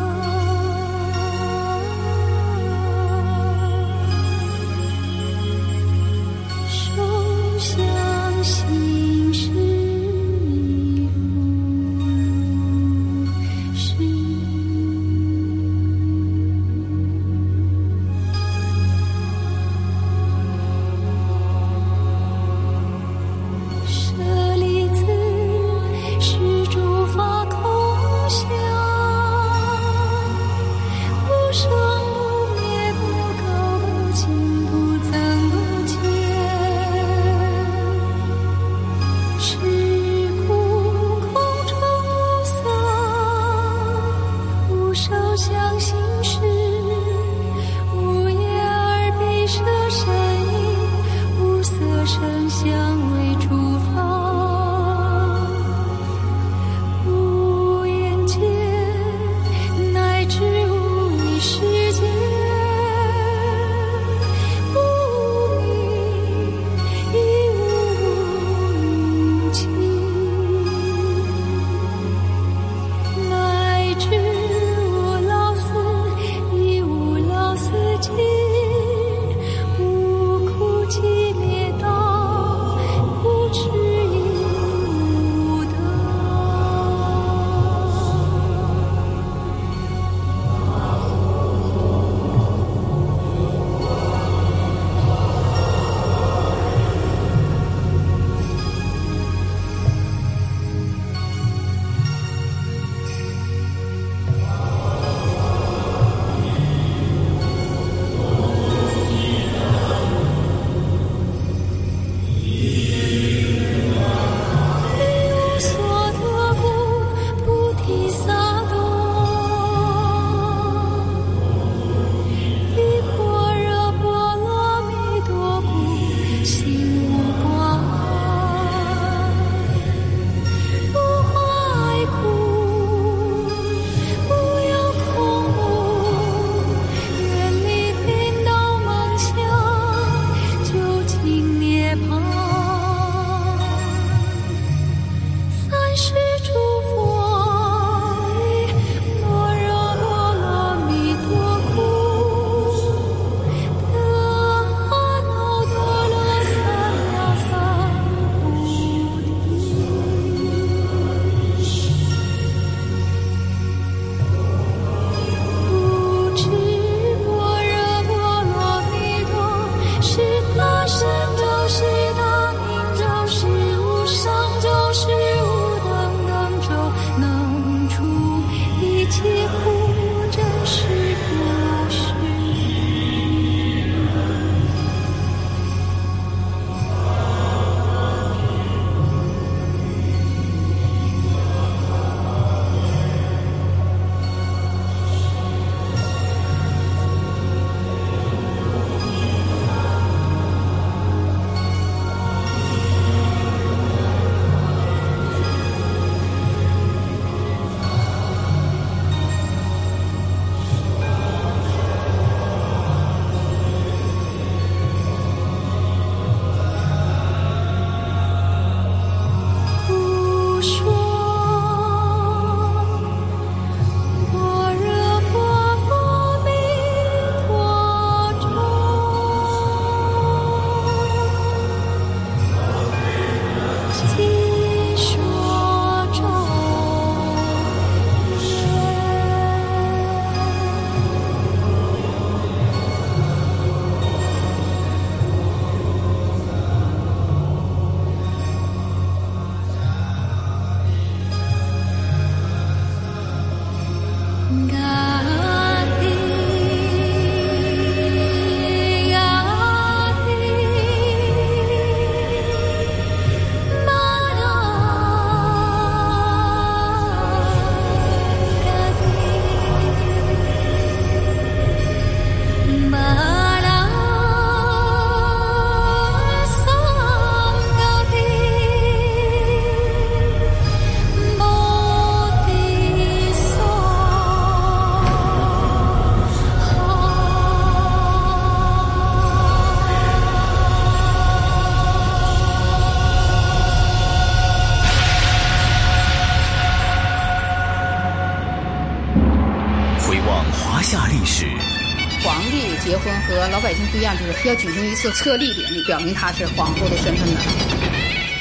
[304.48, 307.42] 要举行一次册立典礼，表明他是皇后的身份的。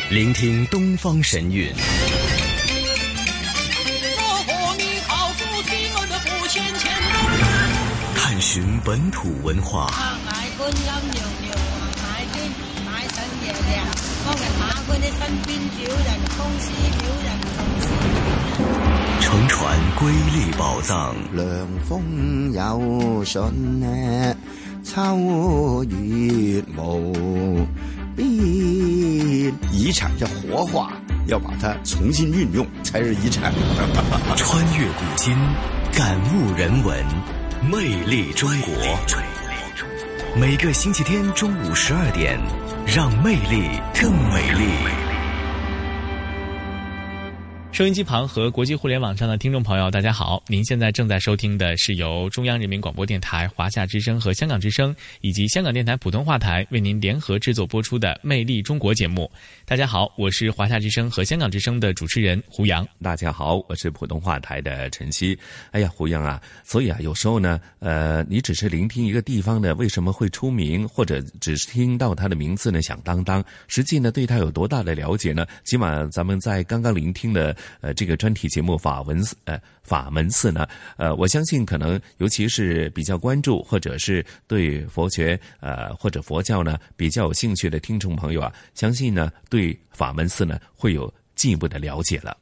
[0.08, 1.74] 聆听东方神韵。
[8.14, 9.90] 探寻本土文化。
[19.20, 24.36] 乘船瑰丽寶藏，涼風有信呢，
[24.96, 27.12] 秋月無
[28.16, 29.52] 邊。
[29.70, 30.90] 遺產要活化，
[31.26, 33.52] 要把它重新运用，才是遗产。
[34.36, 35.36] 穿越古今，
[35.92, 37.04] 感悟人文，
[37.70, 38.72] 魅力中国。
[40.34, 42.40] 每个星期天中午十二点，
[42.86, 45.05] 让魅力更美丽。
[47.76, 50.42] 收音机旁和国际互联网上的听众朋友，大家好！
[50.46, 59.30] 您现在正在收听的是由中央人民广播电台、华夏之声和香港之声以及香港电台普通话台为您联合制作播出的《魅力中国》节目。
[59.66, 62.88] 大家好，我是华夏之声和香港之声的主持人胡杨。
[63.02, 65.38] 大家好，我是普通话台的陳曦。
[65.70, 75.46] 哎呀，胡杨啊，所以啊，有时候呢，呃，你只是聆听一个地方呢为什么会出名，或者只是听到它的名字呢响当当，实际呢对它有多大的了解呢？
[75.62, 77.54] 起码咱们在刚刚聆听的。
[77.80, 92.36] 呃，这个专题节目法文呃法门寺呢，呃，我相信可能尤其是比较关注或者是对佛学呃或者佛教呢比较有兴趣的听众朋友啊，相信呢对法门寺呢会有进一步的了解了。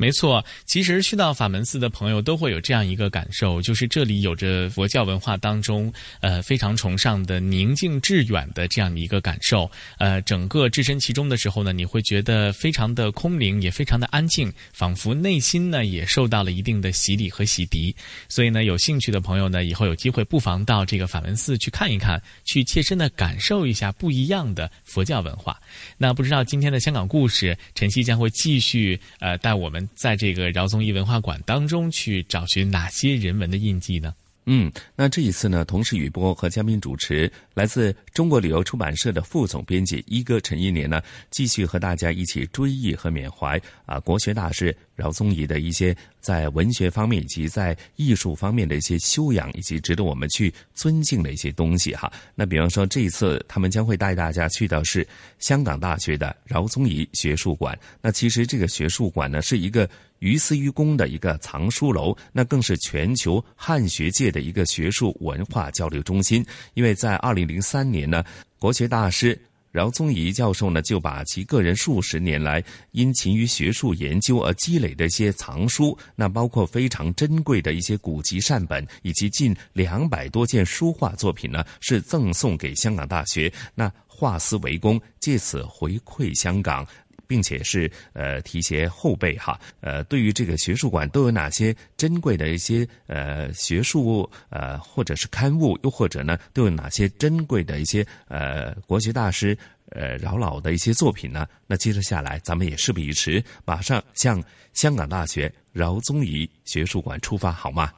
[0.00, 9.70] 没错，其实去到法门寺的朋友都会有这样一个感受，就是这里有着佛教文化当中，呃，非常崇尚的宁静致远的这样的一个感受。
[9.98, 17.94] 呃，整个置身其中的时候呢，你会觉得非常的空灵，也非常的安静，仿佛内心呢也受到了一定的洗礼和洗涤。
[18.26, 25.60] 所以呢，有兴趣的朋友呢，以后有机会不妨到这个法门寺去看一看，去切身的感受一下不一样的佛教文化。
[25.98, 29.86] 那不知道今天的香港故事，晨曦将会继续呃带我们。
[29.94, 34.14] 在这个饶宗颐文化馆当中去找寻哪些人文的印记呢？
[34.46, 52.10] 嗯，那这一次呢，同时雨波和嘉宾主持来自中国旅游出版社的副总编辑一哥陈一年呢，继续和大家一起追忆和缅怀啊国学大师饶宗颐的一些在文学方面以及在艺术方面的一些修养以及值得我们去尊敬的一些东西哈。
[52.34, 55.06] 那比方说这一次他们将会带大家去到是
[55.38, 57.78] 香港大学的饶宗颐学术馆。
[58.00, 59.88] 那其实这个学术馆呢是一个
[60.20, 66.42] 于私于公的一个藏书楼，那更是全球汉学界的一个学术文化交流中心。
[66.74, 68.24] 因为在二零零三年呢，
[68.58, 69.38] 国学大师
[69.72, 86.86] 饶宗颐教授呢，就把其个人数十年来因勤于学术研究而积累的一些藏书，那包括非常珍贵的一些古籍善本，以及近两百多件书画作品呢，是赠送给香港大学，那化思为公，借此回馈香港。
[87.30, 99.56] 并且是呃提携后辈哈，呃，对于这个学术馆都有哪些珍贵的一些呃学术呃或者是刊物，又或者呢都有哪些珍贵的一些呃国学大师
[99.90, 101.46] 呃饶老的一些作品呢？
[101.68, 107.92] 那接着下来，咱们也事不宜迟，马上向香港大学饶宗颐学术馆出发，好吗？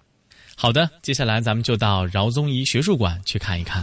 [0.56, 3.82] 好的，接下来咱们就到饶宗颐学术馆去看一看。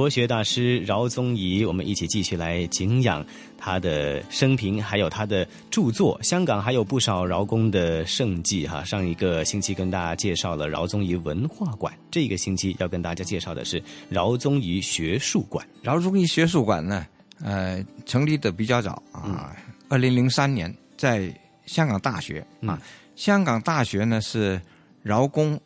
[0.00, 3.22] 国学大师饶宗颐，我们一起继续来敬仰
[3.58, 6.18] 他的生平，还有他的著作。
[6.22, 8.82] 香港还有不少饶公的圣迹哈。
[8.82, 15.68] 上一个星期跟大家介绍了饶宗颐文化馆，这个星期要跟大家介绍的是饶宗颐学术馆。
[15.82, 17.06] 饶宗颐学术馆呢，
[17.42, 19.54] 呃，成立的比较早啊，
[19.90, 21.30] 二零零三年在
[21.66, 22.80] 香港大学啊。
[23.16, 24.58] 香港大学呢是
[25.02, 25.60] 饶公，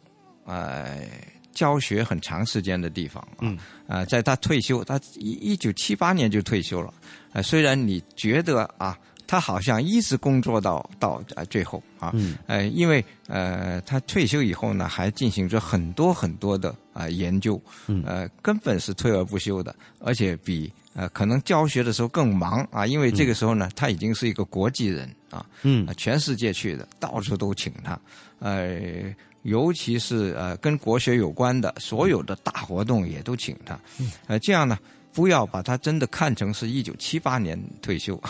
[0.44, 1.06] 呃。
[1.54, 6.92] 教学很长时间的地方啊，啊，在他退休，他一一九七八年就退休了，
[7.32, 12.12] 啊，虽然你觉得啊，他好像一直工作到到啊最后啊，
[12.46, 17.60] 呃，因为呃，他退休以后呢，还进行着很多很多的啊研究，
[18.04, 27.98] 呃，根本是退而不休的，而且比呃可能教学的时候更忙啊，因为这个时候呢，他已经是一个国际人啊，嗯，全世界去的，到处都请他，
[28.40, 29.14] 呃。
[29.44, 33.78] 尤其是呃跟国学有关的所有的大活动也都请他，
[34.26, 34.78] 呃这样呢
[35.12, 38.20] 不要把他真的看成是一九七八年退休，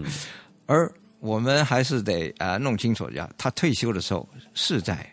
[0.66, 0.90] 而
[1.20, 5.04] 我们还是得呃弄清楚呀，他退休的时候是在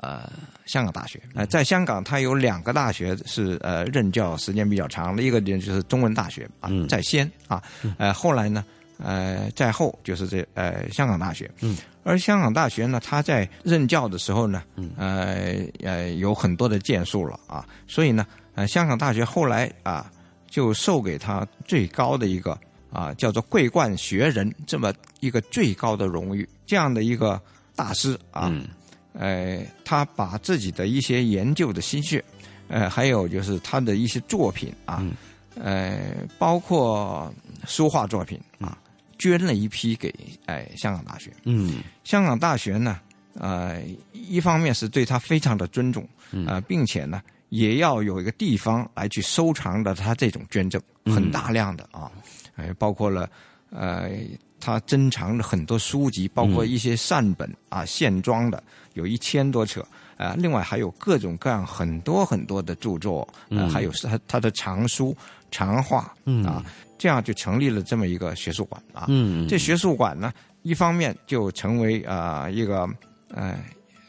[0.00, 0.30] 呃
[0.66, 7.62] 香港大学，呃在香港他有两个大学是呃任教时间比较长的，一个就是中文大学啊在先啊，
[7.98, 8.64] 呃后来呢。
[8.98, 11.76] 呃，在后就是这呃香港大学，嗯，
[12.06, 14.62] 而香港大学呢，他在任教的时候呢，
[14.96, 20.12] 呃呃有很多的建树了啊，所以呢，呃香港大学后来啊
[20.46, 22.56] 就授给他最高的一个
[22.92, 27.40] 啊叫做桂冠学人这么一个最高的荣誉，这样的一个
[27.74, 28.52] 大师啊，
[29.14, 32.22] 呃他把自己的一些研究的心血，
[32.68, 35.02] 呃还有就是他的一些作品啊，
[35.58, 35.98] 呃
[36.38, 37.32] 包括
[37.66, 38.76] 书画作品啊。
[39.18, 40.14] 捐了一批给
[40.46, 43.00] 哎香港大学，嗯，香港大学呢，
[43.34, 46.06] 呃，一方面是对他非常的尊重，
[46.46, 52.10] 啊，并且呢，也要有一个地方来去收藏的他这种捐赠，很大量的啊，
[52.56, 53.28] 哎，包括了
[53.70, 54.10] 呃，
[54.60, 58.62] 他珍藏的很多书籍，包括一些善本啊，线装的
[58.94, 59.86] 有一千多册
[60.16, 65.16] 啊，另外还有各种各样很多很多的著作，呃，还有他他的藏书
[65.50, 66.14] 藏画
[66.46, 66.64] 啊。
[67.04, 69.04] 这样就成立了这么一个学术馆啊。
[69.08, 70.32] 嗯，这学术馆呢，
[70.62, 72.88] 一方面就成为啊一个
[73.28, 73.58] 呃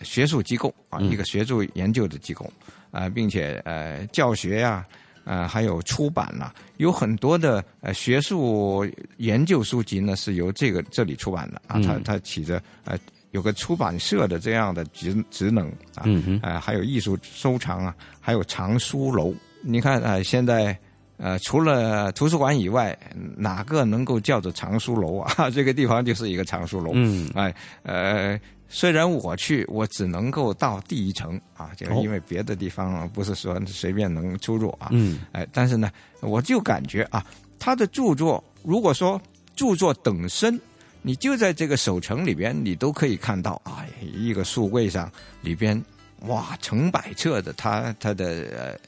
[0.02, 2.50] 学术机构啊，一个学术研究的机构
[2.92, 4.86] 啊，并且呃教学呀，
[5.26, 11.82] 呃还有出版呐，有很多的呃学术研究书籍呢是由这个这里出版的啊。
[11.82, 12.98] 它它起着呃
[13.32, 16.04] 有个出版社的这样的职职能啊。
[16.06, 19.36] 嗯还有艺术收藏啊，还有藏书楼。
[19.62, 20.80] 你看啊，现在。
[21.18, 22.98] 呃，除了图书馆以外，
[23.38, 25.50] 哪个能够叫做藏书楼啊？
[25.52, 26.92] 这个地方就是一个藏书楼。
[26.94, 28.38] 嗯，哎，呃，
[28.68, 34.90] 虽然我去，我只能够到第一层啊，就因为别的地方不是说随便能出入啊。
[34.92, 35.90] 嗯，哎，但是呢，
[36.20, 37.26] 我就感觉啊，
[37.58, 39.20] 他的著作，如果说
[39.56, 40.60] 著作等身，
[41.02, 45.10] 你就在这个首层里边，你都可以看到啊，一个书柜上
[45.42, 45.82] 里边，
[46.28, 48.26] 哇，成百册的他他的
[48.58, 48.80] 呃。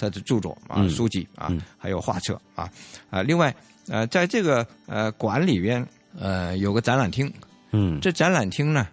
[0.00, 2.70] 他的著作啊，书籍啊，还有画册啊，
[3.10, 3.54] 啊，另外
[3.88, 5.86] 呃，在这个呃馆里边
[6.18, 7.30] 呃有个展览厅，
[7.72, 8.88] 嗯，这展览厅呢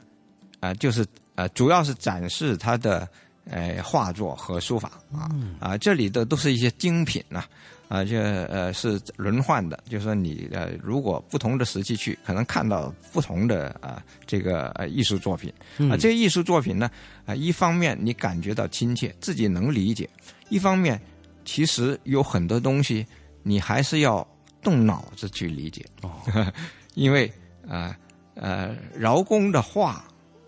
[0.59, 1.05] 啊就是
[1.35, 3.07] 呃主要是展示他的
[3.49, 5.29] 呃画作和书法啊
[5.59, 7.45] 啊这里的都是一些精品呐
[7.87, 15.53] 啊这呃是轮换的，就是说你呃如果不同的时期去，可能看到不同的啊这个呃艺术作品。
[15.89, 16.89] 啊这些艺术作品呢
[17.25, 20.09] 啊一方面你感觉到亲切，自己能理解。
[20.49, 20.99] 一方面，
[21.45, 23.05] 其实有很多东西
[23.43, 24.27] 你还是要
[24.61, 26.11] 动脑子去理解，哦。
[26.95, 27.31] 因为
[27.67, 27.95] 呃
[28.33, 30.03] 呃饶公的画，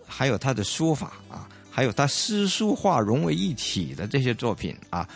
[0.06, 5.08] 还有他的书法啊，还有他诗书画融为一体的这些作品啊，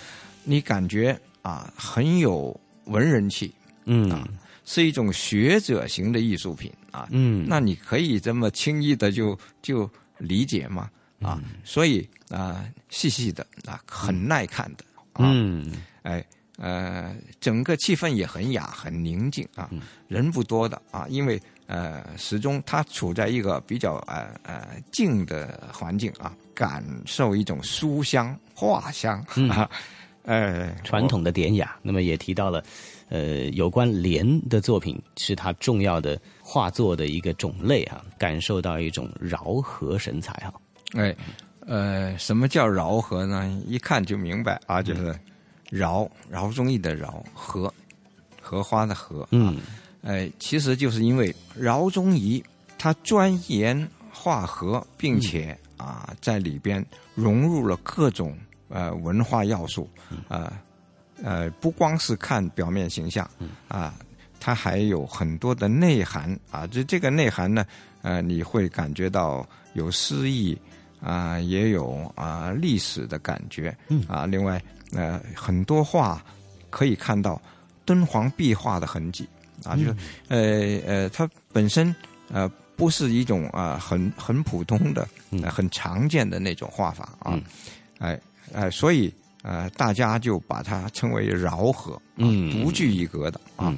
[0.45, 3.53] 你感觉啊很有文人气，
[3.85, 4.09] 嗯。
[4.11, 4.29] 啊，
[4.65, 7.45] 是一种学者型的艺术品啊，嗯。
[7.49, 10.89] 那你可以这么轻易的就就理解吗？
[11.21, 15.73] 啊，所以啊、细细的啊，很耐看的，啊、嗯。
[16.03, 16.25] 哎
[16.57, 19.69] 呃，整个气氛也很雅，很宁静啊，
[20.07, 29.49] 人不多的啊，因为呃，始终它处在一个比较呃呃静的环境啊，感受一种书香画香嗯。
[29.51, 29.69] 啊，
[30.23, 31.77] 呃，传统的典雅。
[31.83, 32.63] 那么也提到了，
[33.09, 40.55] 呃，有关莲的作品是他重要的画作的一个种类啊、感受到一种饶和神采哈、
[40.93, 41.17] 哎，
[41.67, 43.49] 呃，什么叫饶河呢？
[43.67, 45.19] 一看就明白啊，就是
[45.71, 47.73] 饶饶宗颐的饶荷，
[48.41, 49.27] 荷花的荷。
[49.31, 49.59] 嗯，
[50.03, 52.45] 哎，其实就是因为饶宗颐
[52.77, 56.85] 他钻研画荷，并且啊在里边
[57.15, 58.37] 融入了各种
[58.69, 59.89] 呃文化要素，
[60.29, 60.61] 啊
[61.23, 63.29] 呃不光是看表面形象
[63.69, 63.95] 啊，
[64.39, 66.67] 它还有很多的内涵啊。
[66.67, 67.65] 这这个内涵呢，
[68.03, 70.57] 呃，你会感觉到有诗意
[71.05, 73.77] 啊，也有啊历史的感觉。
[73.89, 74.03] 嗯。
[74.09, 74.25] 啊。
[74.25, 74.61] 另外
[74.93, 76.25] 呃，很多画
[76.71, 77.41] 可以看到
[77.85, 79.29] 敦煌壁画的痕迹。
[79.63, 79.95] 啊，就是
[80.29, 81.95] 呃呃，它本身
[82.31, 85.07] 呃不是一种啊、很很普通的、
[85.43, 87.39] 呃很常见的那种画法啊，
[87.99, 88.21] 哎
[88.53, 92.51] 哎、所以呃大家就把它称为饶河，啊嗯。
[92.51, 93.73] 独具一格的啊。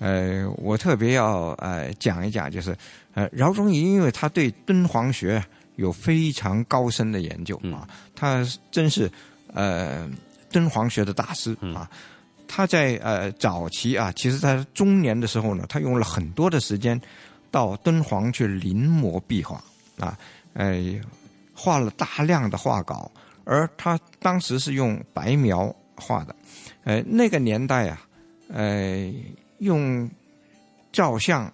[0.00, 2.76] 呃，我特别要呃讲一讲，就是
[3.14, 5.44] 呃饶宗颐，因为他对敦煌学
[5.78, 9.10] 有非常高深的研究啊，他真是
[9.54, 10.08] 呃
[10.50, 11.88] 敦煌学的大师啊。
[12.48, 17.00] 他在呃早期啊，其实在中年的时候呢，他用了很多的时间
[17.50, 19.62] 到敦煌去临摹壁画
[19.98, 20.18] 啊，
[20.54, 20.82] 呃，
[21.54, 23.10] 画了大量的画稿，
[23.44, 26.34] 而他当时是用白描画的，
[26.84, 28.00] 呃，那个年代啊，
[28.48, 29.12] 呃，
[29.58, 30.10] 用
[30.90, 31.52] 照相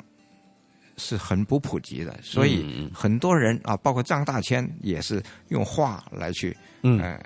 [0.97, 7.01] 是很不普及的，所以嗯很多人啊，包括张大千也是用画来去嗯。
[7.01, 7.21] 呃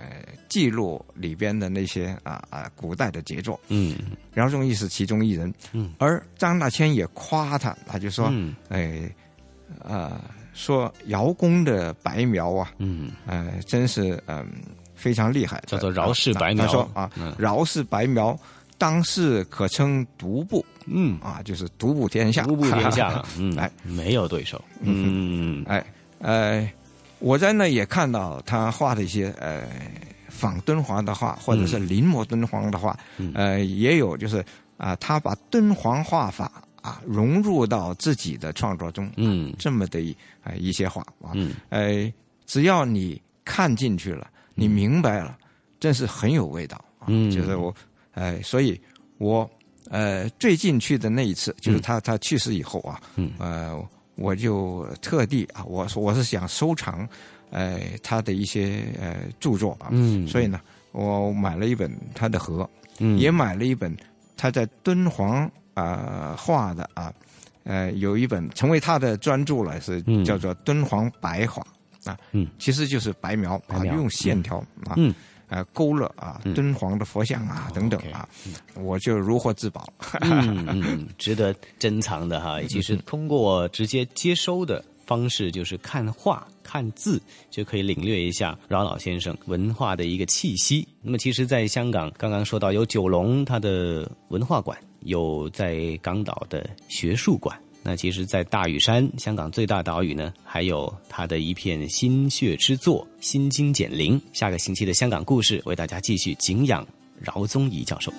[0.48, 3.60] 记录里边的那些啊啊古代的杰作。
[3.68, 3.96] 嗯。
[4.32, 8.56] 饶宗颐是其中一人，嗯，而张大千也夸他，他就说，嗯。
[8.70, 9.14] 哎，
[9.80, 10.18] 呃，
[10.54, 14.50] 说姚公的白描啊，嗯，呃，真是嗯、
[14.94, 18.38] 非常厉害的，叫做饶氏白描他说啊嗯，饶氏白描
[18.78, 21.18] 当世可称独步，嗯。
[21.20, 25.64] 啊，就是独步天下，独步天下了， 嗯，哎，没有对手，嗯。
[25.66, 25.84] 哎，
[26.20, 26.70] 呃，
[27.18, 29.64] 我在那也看到他画的一些呃
[30.28, 33.32] 仿敦煌的画，或者是临摹敦煌的画，嗯。
[33.34, 34.44] 呃，也有就是
[34.76, 42.12] 啊、他把敦煌画法啊融入到自己的创作中，嗯，这么的一啊、一些画啊，嗯，呃，
[42.46, 45.36] 只要你看进去了，你明白了，
[45.80, 47.28] 真是很有味道啊，嗯。
[47.28, 47.74] 就是我，
[48.18, 48.80] 呃，所以
[49.18, 49.48] 我
[49.90, 53.80] 呃最近去的那一次，就是他、他去世以后啊，嗯，呃，
[54.16, 57.08] 我就特地啊，我我是想收藏，
[57.50, 60.26] 呃，他的一些呃著作啊，嗯。
[60.26, 60.60] 所以呢，
[60.90, 63.16] 我买了一本他的和，嗯。
[63.16, 63.96] 也买了一本
[64.36, 67.14] 他在敦煌啊、画的啊，
[67.62, 70.24] 呃，有一本成为他的专著了，是嗯。
[70.24, 71.64] 叫做《敦煌白画》
[72.10, 75.14] 啊，嗯，其实就是白描啊，用线条啊，嗯。
[75.48, 78.28] 呃，勾勒啊，敦煌的佛像啊，等等啊，
[78.74, 79.86] 我就如获至宝。
[80.20, 82.60] 嗯嗯，值得珍藏的哈。
[82.68, 87.20] 其实通过直接接收的方式，就是看画、看字，
[87.50, 90.86] 就可以领略一下饶老先生文化的一个气息。
[91.00, 97.58] 那么，其实，在香港刚刚说到有九龙它的文化馆，有在港岛的学术馆。
[97.88, 104.20] 那其实，在大屿山，香港最大岛屿呢，还有它的一片心血之作——心经简灵。
[104.34, 106.86] 下个星期的香港故事，为大家继续敬仰
[107.18, 108.12] 饶宗颐教授。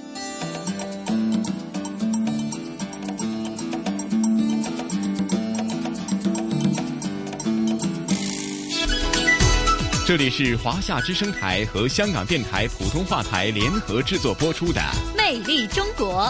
[10.07, 14.81] 这里是华夏之声台和香港电台普通话台联合制作播出的
[15.15, 16.23] 《魅力中国》。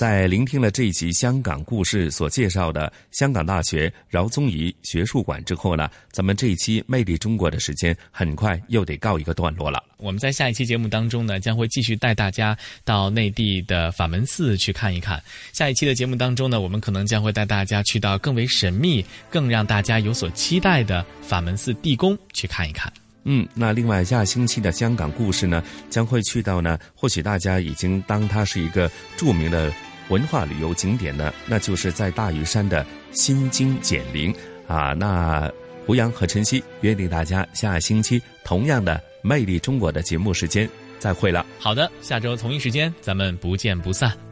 [0.00, 9.84] 在聆听了这一集香港故事所介绍的香港大学饶宗颐学术馆之后呢，咱们这一期《魅力中国》的时间很快又得告一个段落了。
[9.98, 15.22] 我们在下一期节目当中呢，将会继续带大家到内地的法门寺去看一看。
[15.52, 22.90] 下一期的节目当中呢，我们可能将会带大家去到更为神秘、更让大家有所期待的法门寺地宫去看一看。
[23.24, 29.70] 嗯，那另外下星期的香港故事呢，将会去到呢，或许大家已经当它是一个著名的
[30.10, 34.34] 文化旅游景点呢，那就是在大屿山的心经简灵
[34.66, 34.92] 啊。
[34.92, 35.50] 那
[35.86, 41.46] 胡杨和晨曦约定大家下星期同样的《魅力中国》的节目时间再会了。
[41.58, 44.29] 好的，下周同一时间咱们不见不散。